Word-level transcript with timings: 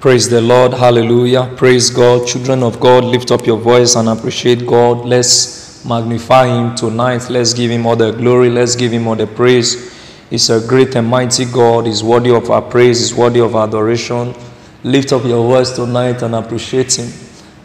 Praise 0.00 0.28
the 0.28 0.40
Lord. 0.40 0.74
Hallelujah. 0.74 1.52
Praise 1.56 1.90
God. 1.90 2.24
Children 2.24 2.62
of 2.62 2.78
God, 2.78 3.02
lift 3.02 3.32
up 3.32 3.44
your 3.44 3.58
voice 3.58 3.96
and 3.96 4.08
appreciate 4.08 4.64
God. 4.64 5.04
Let's 5.04 5.84
magnify 5.84 6.46
Him 6.46 6.76
tonight. 6.76 7.28
Let's 7.28 7.52
give 7.52 7.72
Him 7.72 7.84
all 7.84 7.96
the 7.96 8.12
glory. 8.12 8.48
Let's 8.48 8.76
give 8.76 8.92
Him 8.92 9.08
all 9.08 9.16
the 9.16 9.26
praise. 9.26 9.92
He's 10.30 10.50
a 10.50 10.64
great 10.64 10.94
and 10.94 11.08
mighty 11.08 11.46
God. 11.46 11.86
He's 11.86 12.04
worthy 12.04 12.30
of 12.30 12.48
our 12.48 12.62
praise. 12.62 13.00
He's 13.00 13.12
worthy 13.12 13.40
of 13.40 13.56
our 13.56 13.66
adoration. 13.66 14.36
Lift 14.84 15.12
up 15.12 15.24
your 15.24 15.44
voice 15.44 15.72
tonight 15.72 16.22
and 16.22 16.36
appreciate 16.36 16.96
Him. 16.96 17.12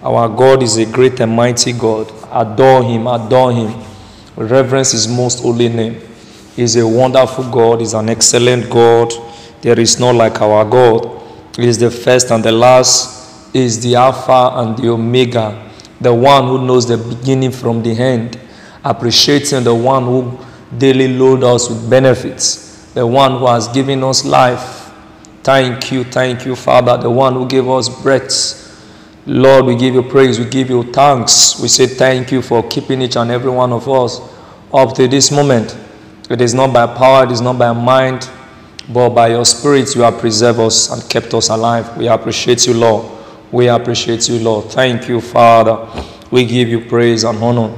Our 0.01 0.27
God 0.27 0.63
is 0.63 0.77
a 0.77 0.87
great 0.87 1.19
and 1.19 1.35
mighty 1.35 1.73
God. 1.73 2.11
Adore 2.31 2.83
Him. 2.83 3.05
Adore 3.05 3.53
Him. 3.53 3.79
Reverence 4.35 4.93
His 4.93 5.07
most 5.07 5.43
holy 5.43 5.69
name. 5.69 6.01
He's 6.55 6.75
a 6.77 6.87
wonderful 6.87 7.47
God. 7.51 7.81
He's 7.81 7.93
an 7.93 8.09
excellent 8.09 8.71
God. 8.71 9.13
There 9.61 9.79
is 9.79 9.99
no 9.99 10.09
like 10.09 10.41
our 10.41 10.65
God. 10.65 11.19
Is 11.57 11.77
the 11.77 11.91
first 11.91 12.31
and 12.31 12.43
the 12.43 12.51
last. 12.51 13.21
Is 13.53 13.81
the 13.83 13.95
Alpha 13.95 14.51
and 14.55 14.75
the 14.75 14.89
Omega, 14.89 15.69
the 16.01 16.11
one 16.11 16.47
who 16.47 16.65
knows 16.65 16.87
the 16.87 16.97
beginning 16.97 17.51
from 17.51 17.83
the 17.83 17.91
end, 17.91 18.39
appreciating 18.83 19.63
the 19.63 19.75
one 19.75 20.05
who 20.05 20.39
daily 20.75 21.07
load 21.07 21.43
us 21.43 21.69
with 21.69 21.87
benefits, 21.87 22.91
the 22.93 23.05
one 23.05 23.37
who 23.37 23.45
has 23.45 23.67
given 23.67 24.03
us 24.03 24.25
life. 24.25 24.91
Thank 25.43 25.91
you, 25.91 26.03
thank 26.03 26.45
you, 26.47 26.55
Father, 26.55 26.97
the 26.97 27.11
one 27.11 27.33
who 27.35 27.47
gave 27.47 27.67
us 27.69 27.89
breath. 28.01 28.59
Lord, 29.27 29.65
we 29.65 29.75
give 29.75 29.93
you 29.93 30.01
praise, 30.01 30.39
we 30.39 30.45
give 30.45 30.69
you 30.71 30.91
thanks. 30.91 31.59
We 31.61 31.67
say 31.67 31.85
thank 31.85 32.31
you 32.31 32.41
for 32.41 32.67
keeping 32.67 33.01
each 33.03 33.15
and 33.17 33.29
every 33.29 33.51
one 33.51 33.71
of 33.71 33.87
us 33.87 34.19
up 34.73 34.95
to 34.95 35.07
this 35.07 35.31
moment. 35.31 35.77
It 36.29 36.41
is 36.41 36.53
not 36.55 36.73
by 36.73 36.87
power, 36.87 37.25
it 37.25 37.31
is 37.31 37.39
not 37.41 37.59
by 37.59 37.71
mind, 37.71 38.27
but 38.89 39.09
by 39.09 39.29
your 39.29 39.45
spirit 39.45 39.95
you 39.95 40.01
have 40.01 40.19
preserved 40.19 40.59
us 40.59 40.91
and 40.91 41.09
kept 41.09 41.33
us 41.33 41.49
alive. 41.49 41.97
We 41.97 42.07
appreciate 42.07 42.67
you, 42.67 42.73
Lord. 42.73 43.09
We 43.51 43.67
appreciate 43.67 44.27
you, 44.29 44.39
Lord. 44.39 44.65
Thank 44.65 45.07
you, 45.07 45.21
Father. 45.21 45.87
We 46.31 46.45
give 46.45 46.67
you 46.67 46.81
praise 46.81 47.23
and 47.23 47.37
honor. 47.37 47.73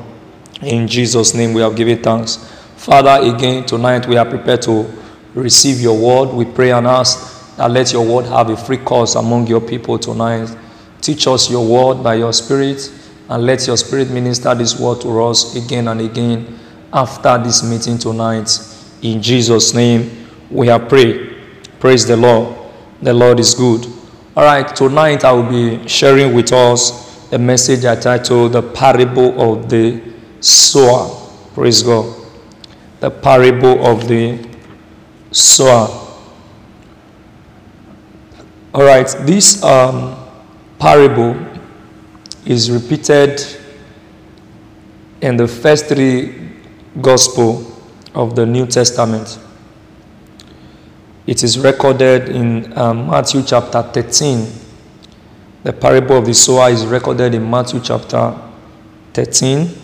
In 0.61 0.87
Jesus' 0.87 1.33
name 1.33 1.53
we 1.53 1.61
have 1.61 1.75
given 1.75 2.01
thanks. 2.01 2.37
Father, 2.77 3.35
again, 3.35 3.65
tonight 3.65 4.07
we 4.07 4.17
are 4.17 4.25
prepared 4.25 4.61
to 4.63 4.91
receive 5.33 5.81
your 5.81 5.97
word. 5.97 6.33
We 6.33 6.45
pray 6.45 6.71
and 6.71 6.87
ask 6.87 7.57
that 7.57 7.69
let 7.69 7.91
your 7.91 8.05
word 8.05 8.25
have 8.25 8.49
a 8.49 8.57
free 8.57 8.77
course 8.77 9.15
among 9.15 9.47
your 9.47 9.61
people 9.61 9.99
tonight. 9.99 10.55
Teach 11.01 11.27
us 11.27 11.51
your 11.51 11.65
word 11.67 12.03
by 12.03 12.15
your 12.15 12.33
spirit 12.33 12.91
and 13.29 13.45
let 13.45 13.67
your 13.67 13.77
spirit 13.77 14.09
minister 14.09 14.55
this 14.55 14.79
word 14.79 15.01
to 15.01 15.23
us 15.23 15.55
again 15.55 15.87
and 15.87 16.01
again 16.01 16.59
after 16.93 17.37
this 17.37 17.63
meeting 17.63 17.97
tonight. 17.97 18.49
In 19.01 19.21
Jesus' 19.21 19.73
name 19.73 20.24
we 20.49 20.67
have 20.67 20.87
prayed. 20.89 21.35
Praise 21.79 22.05
the 22.05 22.17
Lord. 22.17 22.55
The 23.01 23.13
Lord 23.13 23.39
is 23.39 23.53
good. 23.53 23.85
All 24.35 24.43
right, 24.43 24.75
tonight 24.75 25.23
I 25.23 25.31
will 25.31 25.49
be 25.49 25.87
sharing 25.87 26.33
with 26.33 26.51
us 26.51 27.31
a 27.31 27.37
message 27.37 27.85
I 27.85 27.95
titled 27.95 28.53
The 28.53 28.61
Parable 28.61 29.39
of 29.41 29.69
the 29.69 30.01
Sower. 30.41 31.09
Praise 31.53 31.81
God. 31.83 32.13
The 32.99 33.11
Parable 33.11 33.85
of 33.85 34.07
the 34.07 34.45
Sower. 35.31 36.01
All 38.73 38.83
right, 38.83 39.07
this 39.21 39.63
um, 39.63 40.17
parable 40.79 41.35
is 42.45 42.69
repeated 42.69 43.41
in 45.21 45.37
the 45.37 45.47
first 45.47 45.85
three 45.85 46.51
gospel 47.01 47.65
of 48.13 48.35
the 48.35 48.45
New 48.45 48.65
Testament. 48.65 49.39
It 51.27 51.43
is 51.43 51.57
recorded 51.57 52.29
in 52.29 52.77
um, 52.77 53.07
Matthew 53.09 53.41
chapter 53.41 53.81
13. 53.81 54.47
The 55.63 55.73
parable 55.73 56.19
of 56.19 56.27
the 56.27 56.35
sower 56.35 56.69
is 56.69 56.85
recorded 56.85 57.33
in 57.33 57.49
Matthew 57.49 57.79
chapter 57.79 58.39
13. 59.13 59.75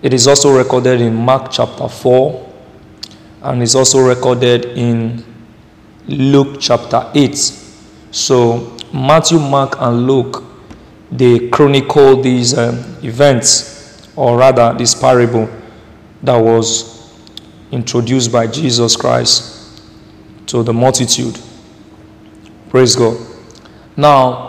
It 0.00 0.14
is 0.14 0.26
also 0.26 0.56
recorded 0.56 1.02
in 1.02 1.14
Mark 1.14 1.52
chapter 1.52 1.86
4 1.86 2.52
and 3.42 3.62
is 3.62 3.74
also 3.74 4.00
recorded 4.00 4.64
in 4.64 5.22
Luke 6.06 6.56
chapter 6.58 7.10
8. 7.14 7.36
So, 8.10 8.74
Matthew, 8.90 9.38
Mark, 9.38 9.76
and 9.78 10.06
Luke 10.06 10.44
they 11.12 11.48
chronicle 11.50 12.22
these 12.22 12.56
um, 12.56 12.78
events, 13.02 14.08
or 14.16 14.38
rather, 14.38 14.74
this 14.78 14.94
parable 14.94 15.50
that 16.22 16.36
was 16.36 17.12
introduced 17.70 18.32
by 18.32 18.46
Jesus 18.46 18.96
Christ 18.96 19.57
to 20.48 20.62
the 20.62 20.72
multitude. 20.72 21.38
Praise 22.70 22.96
God. 22.96 23.16
Now, 23.96 24.48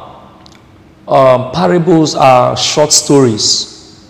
um, 1.08 1.52
parables 1.52 2.16
are 2.16 2.56
short 2.58 2.92
stories. 2.92 4.10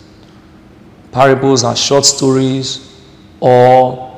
Parables 1.12 1.64
are 1.64 1.76
short 1.76 2.06
stories 2.06 3.02
or 3.40 4.10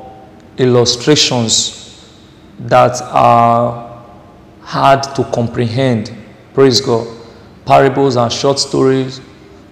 illustrations 0.57 2.11
that 2.59 3.01
are 3.01 4.03
hard 4.61 5.03
to 5.15 5.23
comprehend. 5.33 6.15
Praise 6.53 6.81
God. 6.81 7.07
Parables 7.65 8.17
are 8.17 8.29
short 8.29 8.59
stories 8.59 9.21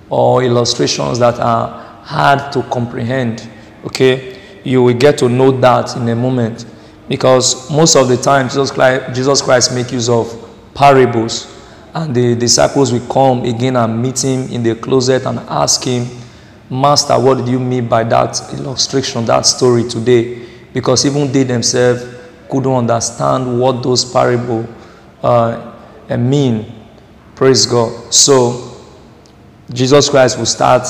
or 0.09 0.43
illustrations 0.43 1.19
that 1.19 1.39
are 1.39 2.01
hard 2.03 2.51
to 2.53 2.63
comprehend. 2.63 3.49
Okay? 3.85 4.39
You 4.63 4.83
will 4.83 4.93
get 4.93 5.17
to 5.19 5.29
know 5.29 5.51
that 5.51 5.95
in 5.95 6.07
a 6.09 6.15
moment. 6.15 6.65
Because 7.09 7.69
most 7.71 7.95
of 7.95 8.07
the 8.07 8.15
time, 8.15 8.47
Jesus 8.47 8.69
Christ, 8.69 9.15
Jesus 9.15 9.41
Christ 9.41 9.73
make 9.73 9.91
use 9.91 10.07
of 10.07 10.31
parables. 10.75 11.55
And 11.93 12.15
the 12.15 12.35
disciples 12.35 12.93
will 12.93 13.05
come 13.11 13.43
again 13.43 13.75
and 13.75 13.99
meet 13.99 14.23
him 14.23 14.47
in 14.49 14.61
the 14.61 14.75
closet 14.75 15.25
and 15.25 15.39
ask 15.39 15.83
him, 15.83 16.07
Master, 16.69 17.19
what 17.19 17.39
did 17.39 17.47
you 17.47 17.59
mean 17.59 17.87
by 17.87 18.03
that 18.03 18.39
illustration, 18.53 19.25
that 19.25 19.47
story 19.47 19.83
today? 19.89 20.47
Because 20.71 21.03
even 21.03 21.31
they 21.31 21.41
themselves 21.41 22.05
couldn't 22.47 22.71
understand 22.71 23.59
what 23.59 23.81
those 23.81 24.05
parables 24.05 24.67
uh, 25.23 25.75
mean. 26.15 26.71
Praise 27.35 27.65
God. 27.65 28.13
So, 28.13 28.77
Jesus 29.73 30.09
Christ 30.09 30.37
will 30.37 30.45
start 30.45 30.87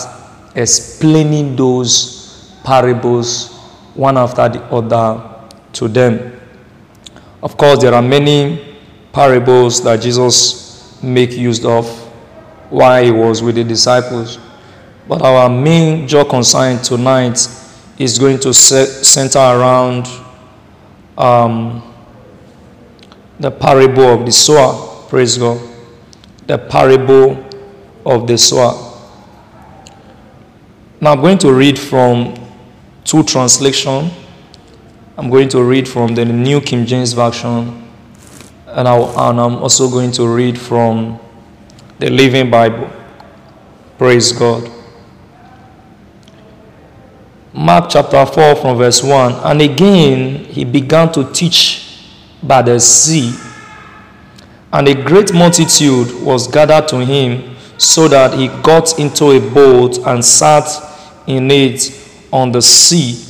explaining 0.53 1.55
those 1.55 2.59
parables 2.65 3.55
one 3.93 4.17
after 4.17 4.49
the 4.49 4.61
other 4.65 5.38
to 5.73 5.87
them. 5.87 6.39
Of 7.41 7.57
course, 7.57 7.81
there 7.81 7.93
are 7.93 8.01
many 8.01 8.77
parables 9.11 9.83
that 9.83 10.01
Jesus 10.01 11.01
make 11.01 11.31
use 11.31 11.63
of 11.65 11.87
while 12.69 13.03
he 13.03 13.11
was 13.11 13.41
with 13.41 13.55
the 13.55 13.63
disciples. 13.63 14.39
But 15.07 15.21
our 15.21 15.49
main 15.49 16.07
job 16.07 16.29
concern 16.29 16.81
tonight 16.83 17.39
is 17.97 18.19
going 18.19 18.39
to 18.41 18.53
center 18.53 19.39
around 19.39 20.07
um, 21.17 21.83
the 23.39 23.51
parable 23.51 24.03
of 24.03 24.25
the 24.25 24.31
sower. 24.31 25.07
Praise 25.09 25.37
God. 25.37 25.59
The 26.47 26.57
parable 26.57 27.45
of 28.05 28.27
the 28.27 28.37
sower. 28.37 28.85
Now 31.01 31.13
I'm 31.13 31.21
going 31.21 31.37
to 31.39 31.53
read 31.53 31.79
from 31.79 32.35
two 33.03 33.23
translations. 33.23 34.11
I'm 35.19 35.29
going 35.29 35.49
to 35.49 35.61
read 35.61 35.85
from 35.85 36.15
the 36.15 36.23
New 36.23 36.61
King 36.61 36.85
James 36.85 37.11
Version, 37.11 37.85
and, 38.67 38.87
I, 38.87 38.97
and 39.29 39.37
I'm 39.41 39.57
also 39.57 39.89
going 39.89 40.13
to 40.13 40.25
read 40.25 40.57
from 40.57 41.19
the 41.99 42.09
Living 42.09 42.49
Bible. 42.49 42.89
Praise 43.97 44.31
God. 44.31 44.71
Mark 47.51 47.89
chapter 47.89 48.25
4 48.25 48.55
from 48.55 48.77
verse 48.77 49.03
1. 49.03 49.33
And 49.43 49.61
again 49.61 50.45
he 50.45 50.63
began 50.63 51.11
to 51.11 51.29
teach 51.33 52.01
by 52.41 52.61
the 52.61 52.79
sea. 52.79 53.35
And 54.71 54.87
a 54.87 55.03
great 55.03 55.33
multitude 55.33 56.23
was 56.23 56.47
gathered 56.47 56.87
to 56.87 57.05
him, 57.05 57.57
so 57.77 58.07
that 58.07 58.39
he 58.39 58.47
got 58.63 58.97
into 58.97 59.31
a 59.31 59.41
boat 59.41 59.97
and 59.97 60.23
sat 60.23 60.65
in 61.27 61.51
it 61.51 61.91
on 62.31 62.53
the 62.53 62.61
sea. 62.61 63.25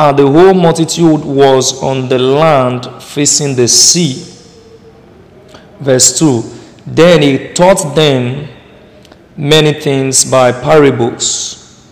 And 0.00 0.18
the 0.18 0.26
whole 0.26 0.54
multitude 0.54 1.26
was 1.26 1.82
on 1.82 2.08
the 2.08 2.18
land 2.18 2.86
facing 3.02 3.54
the 3.54 3.68
sea. 3.68 4.24
Verse 5.78 6.18
2 6.18 6.42
Then 6.86 7.20
he 7.20 7.52
taught 7.52 7.94
them 7.94 8.48
many 9.36 9.74
things 9.74 10.24
by 10.24 10.52
parables 10.52 11.86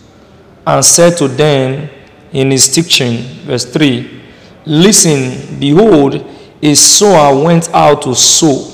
and 0.65 0.83
said 0.83 1.17
to 1.17 1.27
them 1.27 1.87
in 2.31 2.49
his 2.49 2.73
teaching, 2.73 3.17
verse 3.45 3.65
3 3.65 4.21
Listen, 4.65 5.59
behold, 5.59 6.25
a 6.63 6.73
sower 6.73 7.43
went 7.43 7.69
out 7.75 8.01
to 8.01 8.15
sow. 8.15 8.71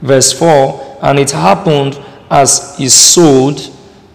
Verse 0.00 0.32
4 0.32 0.98
And 1.02 1.18
it 1.18 1.32
happened 1.32 2.00
as 2.30 2.76
he 2.78 2.88
sowed 2.88 3.60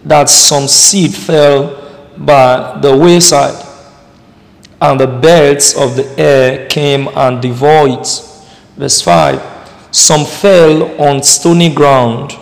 that 0.02 0.30
some 0.30 0.66
seed 0.66 1.14
fell 1.14 1.82
by 2.16 2.78
the 2.80 2.96
wayside, 2.96 3.63
and 4.84 5.00
the 5.00 5.06
birds 5.06 5.74
of 5.76 5.96
the 5.96 6.06
air 6.20 6.66
came 6.68 7.08
and 7.16 7.40
devoured. 7.40 8.06
Verse 8.76 9.00
5 9.00 9.88
Some 9.90 10.26
fell 10.26 11.00
on 11.00 11.22
stony 11.22 11.72
ground 11.72 12.32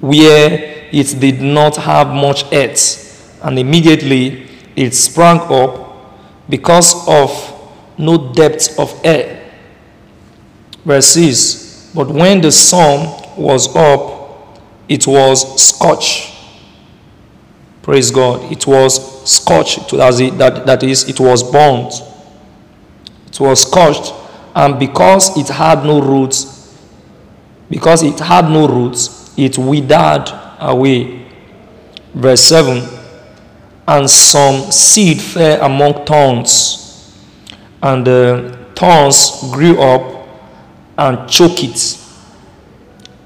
where 0.00 0.88
it 0.90 1.20
did 1.20 1.40
not 1.40 1.76
have 1.76 2.08
much 2.08 2.44
earth, 2.52 3.38
and 3.44 3.58
immediately 3.58 4.48
it 4.74 4.92
sprang 4.92 5.38
up 5.40 6.50
because 6.50 7.06
of 7.06 7.30
no 7.96 8.32
depth 8.32 8.76
of 8.76 9.00
air. 9.04 9.52
Verse 10.84 11.06
6 11.06 11.92
But 11.94 12.08
when 12.08 12.40
the 12.40 12.50
sun 12.50 13.06
was 13.36 13.74
up, 13.76 14.58
it 14.88 15.06
was 15.06 15.62
scorched. 15.62 16.33
Praise 17.84 18.10
God. 18.10 18.50
It 18.50 18.66
was 18.66 19.30
scorched. 19.30 19.90
That, 19.90 20.62
that 20.64 20.82
is, 20.82 21.06
it 21.06 21.20
was 21.20 21.42
burnt. 21.42 21.92
It 23.26 23.38
was 23.38 23.60
scorched. 23.60 24.10
And 24.54 24.78
because 24.78 25.36
it 25.36 25.48
had 25.48 25.84
no 25.84 26.00
roots, 26.00 26.74
because 27.68 28.02
it 28.02 28.18
had 28.20 28.48
no 28.48 28.66
roots, 28.66 29.34
it 29.36 29.58
withered 29.58 30.30
away. 30.60 31.26
Verse 32.14 32.40
7 32.40 32.88
And 33.86 34.08
some 34.08 34.72
seed 34.72 35.20
fell 35.20 35.60
among 35.66 36.06
thorns, 36.06 37.14
and 37.82 38.06
the 38.06 38.66
thorns 38.74 39.42
grew 39.52 39.78
up 39.78 40.26
and 40.96 41.28
choked 41.28 41.62
it, 41.62 41.98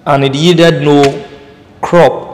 and 0.05 0.25
it 0.25 0.35
yielded 0.35 0.83
no 0.83 1.29
crop. 1.81 2.28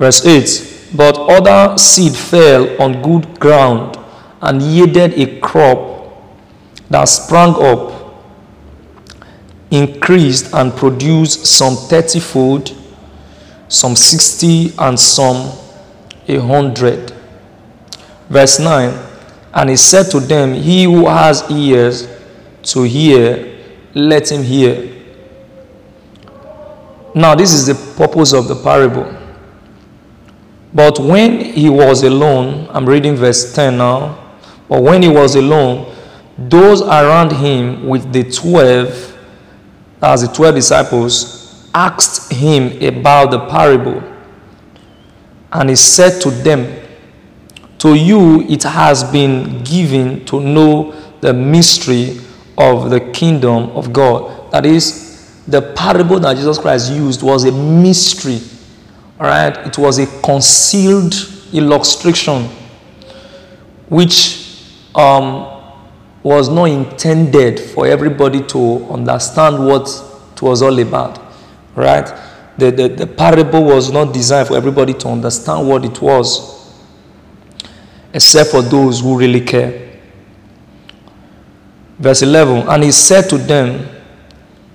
Verse 0.00 0.24
8 0.24 0.96
But 0.96 1.16
other 1.18 1.76
seed 1.76 2.14
fell 2.16 2.82
on 2.82 3.02
good 3.02 3.38
ground 3.38 3.98
and 4.40 4.62
yielded 4.62 5.12
a 5.12 5.38
crop 5.40 6.10
that 6.88 7.04
sprang 7.04 7.54
up 7.54 8.00
increased 9.70 10.52
and 10.54 10.72
produced 10.74 11.44
some 11.44 11.76
30 11.76 12.18
fold, 12.18 12.76
some 13.68 13.94
60, 13.94 14.72
and 14.78 14.98
some 14.98 15.52
a 16.26 16.38
hundred. 16.40 17.12
Verse 18.30 18.58
9 18.58 18.98
And 19.52 19.68
he 19.68 19.76
said 19.76 20.04
to 20.12 20.20
them, 20.20 20.54
He 20.54 20.84
who 20.84 21.06
has 21.08 21.44
ears 21.50 22.08
to 22.62 22.84
hear, 22.84 23.58
let 23.94 24.32
him 24.32 24.42
hear. 24.42 24.96
Now, 27.14 27.34
this 27.34 27.52
is 27.52 27.66
the 27.66 27.74
purpose 27.98 28.32
of 28.32 28.48
the 28.48 28.54
parable. 28.56 29.19
But 30.72 30.98
when 30.98 31.40
he 31.40 31.68
was 31.68 32.02
alone, 32.02 32.68
I'm 32.70 32.86
reading 32.86 33.16
verse 33.16 33.54
10 33.54 33.78
now. 33.78 34.32
But 34.68 34.82
when 34.82 35.02
he 35.02 35.08
was 35.08 35.34
alone, 35.34 35.94
those 36.38 36.82
around 36.82 37.32
him 37.32 37.88
with 37.88 38.12
the 38.12 38.24
twelve 38.30 39.10
as 40.02 40.26
the 40.26 40.34
12 40.34 40.54
disciples, 40.54 41.68
asked 41.74 42.32
him 42.32 42.82
about 42.82 43.30
the 43.30 43.46
parable. 43.46 44.02
And 45.52 45.70
he 45.70 45.76
said 45.76 46.20
to 46.22 46.30
them, 46.30 46.82
To 47.78 47.94
you 47.94 48.42
it 48.42 48.62
has 48.62 49.04
been 49.04 49.62
given 49.62 50.24
to 50.26 50.40
know 50.40 50.92
the 51.20 51.32
mystery 51.34 52.20
of 52.56 52.90
the 52.90 53.00
kingdom 53.00 53.70
of 53.70 53.92
God. 53.92 54.50
That 54.52 54.64
is, 54.64 55.42
the 55.46 55.60
parable 55.60 56.20
that 56.20 56.36
Jesus 56.36 56.58
Christ 56.58 56.92
used 56.92 57.22
was 57.22 57.44
a 57.44 57.52
mystery. 57.52 58.40
Right? 59.20 59.54
It 59.66 59.76
was 59.76 59.98
a 59.98 60.06
concealed 60.22 61.14
illustration 61.52 62.44
which 63.90 64.64
um, 64.94 65.62
was 66.22 66.48
not 66.48 66.64
intended 66.64 67.60
for 67.60 67.86
everybody 67.86 68.42
to 68.44 68.86
understand 68.90 69.66
what 69.66 69.88
it 70.32 70.40
was 70.40 70.62
all 70.62 70.78
about. 70.78 71.20
Right? 71.74 72.06
The, 72.56 72.70
the, 72.70 72.88
the 72.88 73.06
parable 73.06 73.62
was 73.64 73.92
not 73.92 74.14
designed 74.14 74.48
for 74.48 74.56
everybody 74.56 74.94
to 74.94 75.08
understand 75.08 75.68
what 75.68 75.84
it 75.84 76.00
was, 76.00 76.74
except 78.14 78.50
for 78.50 78.62
those 78.62 79.00
who 79.00 79.18
really 79.18 79.42
care. 79.42 79.98
Verse 81.98 82.22
11 82.22 82.68
And 82.68 82.84
he 82.84 82.90
said 82.92 83.28
to 83.28 83.36
them, 83.36 83.86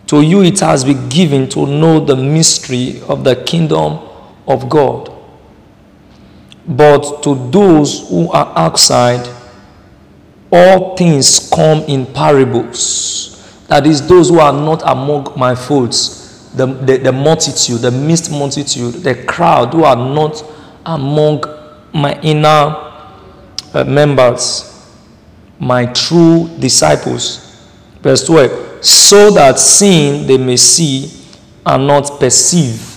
To 0.07 0.21
you 0.21 0.43
it 0.43 0.59
has 0.59 0.83
been 0.85 1.09
given 1.09 1.49
to 1.49 1.65
know 1.65 1.99
the 1.99 2.15
mystery 2.15 3.01
of 3.07 3.23
the 3.23 3.35
kingdom 3.37 4.04
of 4.47 4.69
God. 4.69 5.11
But 6.67 7.21
to 7.23 7.49
those 7.51 8.09
who 8.09 8.31
are 8.31 8.51
outside, 8.57 9.27
all 10.51 10.95
things 10.95 11.49
come 11.53 11.79
in 11.83 12.05
parables. 12.05 13.31
That 13.67 13.85
is, 13.85 14.07
those 14.07 14.29
who 14.29 14.39
are 14.39 14.53
not 14.53 14.81
among 14.83 15.33
my 15.37 15.55
folds, 15.55 16.51
the, 16.53 16.65
the, 16.65 16.97
the 16.97 17.11
multitude, 17.11 17.81
the 17.81 17.91
mixed 17.91 18.31
multitude, 18.31 18.95
the 18.95 19.23
crowd 19.25 19.73
who 19.73 19.83
are 19.83 19.95
not 19.95 20.43
among 20.85 21.43
my 21.93 22.19
inner 22.21 22.75
uh, 23.73 23.83
members, 23.85 24.71
my 25.59 25.85
true 25.87 26.49
disciples. 26.59 27.41
Verse 28.01 28.25
12 28.25 28.65
so 28.85 29.31
that 29.31 29.57
seeing 29.57 30.27
they 30.27 30.37
may 30.37 30.57
see 30.57 31.11
and 31.65 31.87
not 31.87 32.19
perceive. 32.19 32.94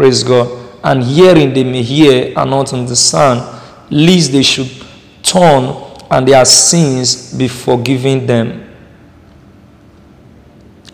Praise 0.00 0.22
God. 0.22 0.48
And 0.82 1.02
hearing 1.02 1.52
they 1.52 1.62
may 1.62 1.82
hear 1.82 2.32
and 2.34 2.50
not 2.50 2.72
understand, 2.72 3.40
lest 3.90 4.32
they 4.32 4.42
should 4.42 4.70
turn 5.22 5.76
and 6.10 6.26
their 6.26 6.42
sins 6.46 7.34
be 7.34 7.48
forgiven 7.48 8.24
them. 8.24 8.66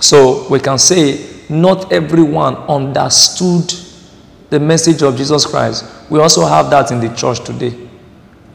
So 0.00 0.48
we 0.48 0.58
can 0.58 0.76
say 0.80 1.24
not 1.48 1.92
everyone 1.92 2.56
understood 2.56 3.72
the 4.50 4.58
message 4.58 5.02
of 5.02 5.16
Jesus 5.16 5.46
Christ. 5.46 5.84
We 6.10 6.18
also 6.18 6.44
have 6.44 6.68
that 6.70 6.90
in 6.90 6.98
the 6.98 7.14
church 7.14 7.44
today. 7.44 7.88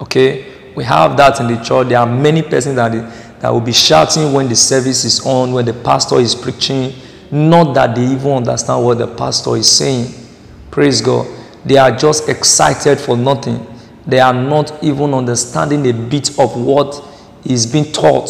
Okay? 0.02 0.74
We 0.76 0.84
have 0.84 1.16
that 1.16 1.40
in 1.40 1.48
the 1.48 1.64
church. 1.64 1.88
There 1.88 1.98
are 1.98 2.06
many 2.06 2.42
persons 2.42 2.76
that, 2.76 2.92
that 3.40 3.50
will 3.50 3.62
be 3.62 3.72
shouting 3.72 4.34
when 4.34 4.50
the 4.50 4.56
service 4.58 5.06
is 5.06 5.26
on, 5.26 5.54
when 5.54 5.64
the 5.64 5.74
pastor 5.74 6.20
is 6.20 6.36
preaching, 6.36 6.92
not 7.32 7.74
that 7.76 7.96
they 7.96 8.04
even 8.04 8.32
understand 8.34 8.84
what 8.84 8.98
the 8.98 9.08
pastor 9.08 9.56
is 9.56 9.72
saying. 9.72 10.18
Praise 10.72 11.02
God. 11.02 11.28
They 11.66 11.78
are 11.78 11.92
just 11.96 12.28
excited 12.28 13.00
for 13.00 13.16
nothing 13.16 13.68
they 14.06 14.20
are 14.20 14.34
not 14.34 14.84
even 14.84 15.14
understanding 15.14 15.88
a 15.88 15.94
bit 15.94 16.38
of 16.40 16.60
what 16.60 17.04
is 17.46 17.66
being 17.66 17.92
taught. 17.92 18.30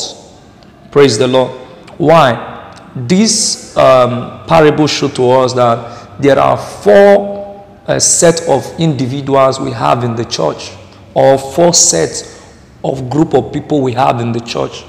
Praise 0.91 1.17
the 1.17 1.27
Lord. 1.27 1.51
Why? 1.97 2.47
This 2.95 3.75
um, 3.77 4.45
parable 4.47 4.87
shows 4.87 5.13
to 5.13 5.29
us 5.29 5.53
that 5.53 6.21
there 6.21 6.37
are 6.37 6.57
four 6.57 7.65
uh, 7.87 7.99
set 7.99 8.41
of 8.49 8.65
individuals 8.79 9.59
we 9.59 9.71
have 9.71 10.03
in 10.03 10.15
the 10.15 10.25
church, 10.25 10.71
or 11.13 11.37
four 11.37 11.73
sets 11.73 12.39
of 12.83 13.09
group 13.09 13.33
of 13.33 13.53
people 13.53 13.81
we 13.81 13.93
have 13.93 14.19
in 14.19 14.31
the 14.31 14.41
church. 14.41 14.83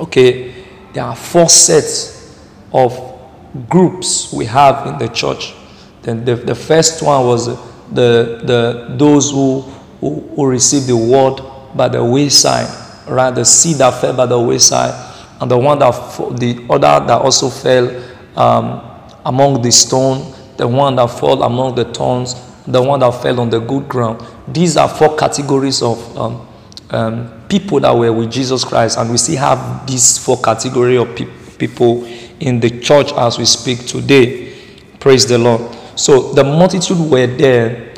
Okay, 0.00 0.54
there 0.94 1.04
are 1.04 1.16
four 1.16 1.48
sets 1.48 2.40
of 2.72 3.20
groups 3.68 4.32
we 4.32 4.46
have 4.46 4.86
in 4.86 4.98
the 4.98 5.08
church. 5.08 5.54
Then 6.02 6.24
the, 6.24 6.34
the 6.36 6.54
first 6.54 7.02
one 7.02 7.24
was 7.24 7.46
the, 7.46 8.40
the 8.44 8.94
those 8.96 9.30
who 9.30 9.60
who, 10.00 10.20
who 10.34 10.46
received 10.46 10.88
the 10.88 10.96
word 10.96 11.40
by 11.76 11.88
the 11.88 12.04
wayside, 12.04 12.68
right? 13.08 13.30
The 13.30 13.44
seed 13.44 13.76
that 13.76 14.00
fell 14.00 14.14
by 14.14 14.26
the 14.26 14.38
wayside, 14.38 14.92
and 15.40 15.50
the 15.50 15.56
one 15.56 15.78
that 15.78 15.92
the 16.38 16.66
other 16.68 17.06
that 17.06 17.20
also 17.22 17.48
fell 17.48 17.88
um, 18.36 18.82
among 19.24 19.62
the 19.62 19.70
stone, 19.70 20.34
the 20.56 20.66
one 20.66 20.96
that 20.96 21.06
fell 21.06 21.42
among 21.44 21.76
the 21.76 21.84
thorns, 21.84 22.34
the 22.66 22.82
one 22.82 23.00
that 23.00 23.12
fell 23.22 23.40
on 23.40 23.48
the 23.48 23.60
good 23.60 23.88
ground. 23.88 24.26
These 24.48 24.76
are 24.76 24.88
four 24.88 25.16
categories 25.16 25.82
of 25.82 26.18
um, 26.18 26.48
um, 26.90 27.42
people 27.48 27.78
that 27.80 27.92
were 27.92 28.12
with 28.12 28.32
Jesus 28.32 28.64
Christ, 28.64 28.98
and 28.98 29.08
we 29.08 29.16
still 29.18 29.38
have 29.38 29.86
these 29.86 30.18
four 30.18 30.40
category 30.42 30.96
of 30.96 31.14
pe- 31.14 31.30
people 31.58 32.04
in 32.40 32.58
the 32.58 32.80
church 32.80 33.12
as 33.12 33.38
we 33.38 33.44
speak 33.44 33.86
today. 33.86 34.52
Praise 34.98 35.26
the 35.26 35.38
Lord. 35.38 35.78
So 35.96 36.32
the 36.32 36.44
multitude 36.44 36.98
were 36.98 37.26
there 37.26 37.92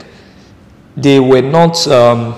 they 0.97 1.19
were 1.19 1.43
not 1.43 1.87
um, 1.89 2.35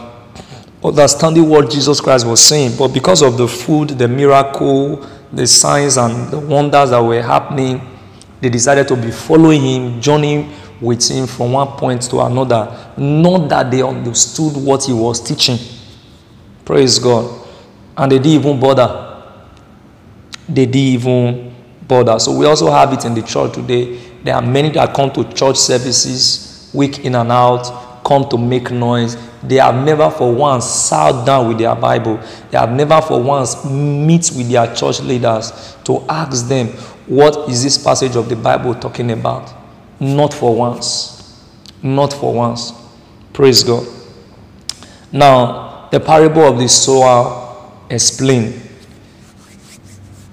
understanding 0.82 1.48
what 1.48 1.70
Jesus 1.70 2.00
Christ 2.00 2.26
was 2.26 2.40
saying, 2.40 2.76
but 2.78 2.88
because 2.88 3.22
of 3.22 3.36
the 3.36 3.46
food, 3.46 3.90
the 3.90 4.08
miracle, 4.08 5.06
the 5.32 5.46
signs, 5.46 5.96
and 5.96 6.30
the 6.30 6.38
wonders 6.38 6.90
that 6.90 7.00
were 7.00 7.22
happening, 7.22 7.80
they 8.40 8.48
decided 8.48 8.88
to 8.88 8.96
be 8.96 9.10
following 9.10 9.62
him, 9.62 10.00
journeying 10.00 10.52
with 10.80 11.08
him 11.10 11.26
from 11.26 11.52
one 11.52 11.68
point 11.68 12.02
to 12.02 12.20
another. 12.20 12.92
Not 12.96 13.48
that 13.48 13.70
they 13.70 13.82
understood 13.82 14.56
what 14.56 14.84
he 14.84 14.92
was 14.92 15.20
teaching. 15.20 15.58
Praise 16.64 16.98
God. 16.98 17.46
And 17.96 18.12
they 18.12 18.18
didn't 18.18 18.40
even 18.40 18.60
bother. 18.60 19.22
They 20.48 20.66
didn't 20.66 20.76
even 20.76 21.54
bother. 21.86 22.18
So 22.18 22.36
we 22.36 22.46
also 22.46 22.70
have 22.70 22.92
it 22.92 23.04
in 23.04 23.14
the 23.14 23.22
church 23.22 23.54
today. 23.54 24.05
There 24.24 24.34
are 24.34 24.42
many 24.42 24.70
that 24.70 24.94
come 24.94 25.10
to 25.12 25.24
church 25.32 25.56
services 25.56 26.70
week 26.74 27.00
in 27.00 27.14
and 27.14 27.30
out 27.32 27.86
come 28.06 28.28
to 28.28 28.38
make 28.38 28.70
noise. 28.70 29.16
they 29.42 29.56
have 29.56 29.84
never 29.84 30.08
for 30.10 30.32
once 30.32 30.64
sat 30.64 31.24
down 31.26 31.48
with 31.48 31.58
their 31.58 31.74
Bible. 31.74 32.20
They 32.50 32.58
have 32.58 32.70
never 32.70 33.00
for 33.00 33.20
once 33.20 33.64
meet 33.64 34.30
with 34.36 34.48
their 34.48 34.72
church 34.74 35.00
leaders 35.00 35.76
to 35.84 36.04
ask 36.08 36.46
them, 36.46 36.68
what 37.06 37.48
is 37.48 37.64
this 37.64 37.76
passage 37.76 38.14
of 38.14 38.28
the 38.28 38.36
Bible 38.36 38.74
talking 38.74 39.10
about? 39.10 39.52
Not 39.98 40.32
for 40.32 40.54
once. 40.54 41.44
Not 41.82 42.12
for 42.12 42.32
once. 42.32 42.72
Praise 43.32 43.64
God. 43.64 43.86
Now, 45.10 45.88
the 45.90 46.00
parable 46.00 46.42
of 46.42 46.58
the 46.58 46.68
sower 46.68 47.70
explained. 47.90 48.54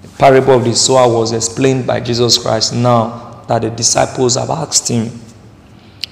The 0.02 0.08
parable 0.18 0.54
of 0.54 0.64
the 0.64 0.74
sower 0.74 1.12
was 1.12 1.32
explained 1.32 1.86
by 1.86 2.00
Jesus 2.00 2.38
Christ 2.38 2.72
now 2.72 3.23
that 3.46 3.62
the 3.62 3.70
disciples 3.70 4.36
have 4.36 4.50
asked 4.50 4.88
him. 4.88 5.10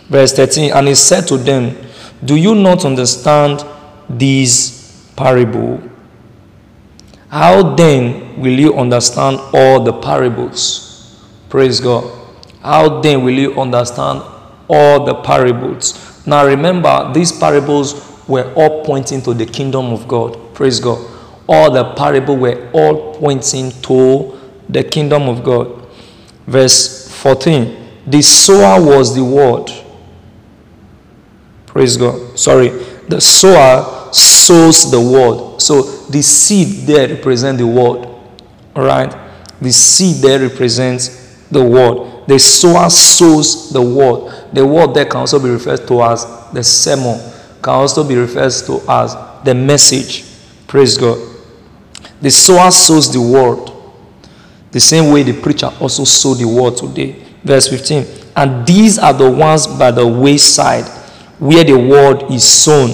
Verse 0.08 0.32
13, 0.34 0.72
and 0.72 0.88
he 0.88 0.94
said 0.94 1.26
to 1.28 1.36
them, 1.38 1.76
Do 2.24 2.36
you 2.36 2.54
not 2.54 2.84
understand 2.84 3.64
this 4.08 5.10
parable? 5.16 5.82
How 7.28 7.74
then 7.74 8.40
will 8.40 8.58
you 8.58 8.74
understand 8.74 9.38
all 9.54 9.82
the 9.82 9.92
parables? 9.92 11.18
Praise 11.48 11.80
God. 11.80 12.04
How 12.60 13.00
then 13.00 13.24
will 13.24 13.32
you 13.32 13.58
understand 13.58 14.22
all 14.68 15.04
the 15.04 15.14
parables? 15.14 16.26
Now 16.26 16.46
remember, 16.46 17.10
these 17.14 17.32
parables 17.32 18.12
were 18.28 18.52
all 18.54 18.84
pointing 18.84 19.22
to 19.22 19.34
the 19.34 19.46
kingdom 19.46 19.86
of 19.86 20.06
God. 20.06 20.54
Praise 20.54 20.78
God. 20.78 20.98
All 21.48 21.70
the 21.70 21.94
parables 21.94 22.38
were 22.38 22.70
all 22.72 23.14
pointing 23.14 23.70
to 23.82 24.38
the 24.68 24.84
kingdom 24.84 25.28
of 25.28 25.42
God. 25.42 25.88
Verse 26.46 27.01
14 27.22 28.02
The 28.08 28.20
sower 28.20 28.84
was 28.84 29.14
the 29.14 29.24
word. 29.24 29.70
Praise 31.66 31.96
God. 31.96 32.38
Sorry. 32.38 32.68
The 33.08 33.20
sower 33.20 34.12
sows 34.12 34.90
the 34.90 35.00
word. 35.00 35.62
So 35.62 35.82
the 36.10 36.20
seed 36.20 36.86
there 36.86 37.08
represents 37.08 37.60
the 37.60 37.66
word. 37.66 38.06
All 38.74 38.84
right. 38.84 39.16
The 39.60 39.70
seed 39.70 40.16
there 40.16 40.40
represents 40.40 41.46
the 41.50 41.64
word. 41.64 42.26
The 42.26 42.38
sower 42.38 42.90
sows 42.90 43.70
the 43.70 43.80
word. 43.80 44.52
The 44.52 44.66
word 44.66 44.92
there 44.92 45.06
can 45.06 45.20
also 45.20 45.38
be 45.38 45.48
referred 45.48 45.86
to 45.86 46.02
as 46.02 46.26
the 46.52 46.64
sermon, 46.64 47.18
can 47.62 47.74
also 47.74 48.06
be 48.06 48.16
referred 48.16 48.52
to 48.66 48.82
as 48.88 49.16
the 49.44 49.54
message. 49.54 50.24
Praise 50.66 50.98
God. 50.98 51.18
The 52.20 52.30
sower 52.30 52.70
sows 52.70 53.12
the 53.12 53.20
word. 53.20 53.71
The 54.72 54.80
same 54.80 55.12
way 55.12 55.22
the 55.22 55.40
preacher 55.40 55.70
also 55.80 56.04
sowed 56.04 56.38
the 56.38 56.48
word 56.48 56.76
today. 56.76 57.12
Verse 57.44 57.68
15. 57.68 58.06
And 58.34 58.66
these 58.66 58.98
are 58.98 59.12
the 59.12 59.30
ones 59.30 59.66
by 59.66 59.90
the 59.90 60.06
wayside 60.06 60.86
where 61.38 61.62
the 61.62 61.78
word 61.78 62.30
is 62.30 62.42
sown. 62.42 62.90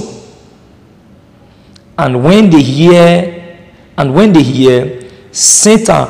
And 1.96 2.24
when 2.24 2.50
they 2.50 2.62
hear, 2.62 3.58
and 3.96 4.14
when 4.14 4.32
they 4.32 4.42
hear, 4.42 5.08
Satan 5.30 6.08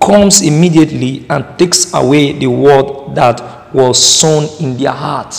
comes 0.00 0.42
immediately 0.42 1.26
and 1.28 1.58
takes 1.58 1.92
away 1.94 2.32
the 2.32 2.46
word 2.46 3.14
that 3.14 3.72
was 3.74 4.02
sown 4.02 4.48
in 4.60 4.76
their 4.76 4.92
heart. 4.92 5.34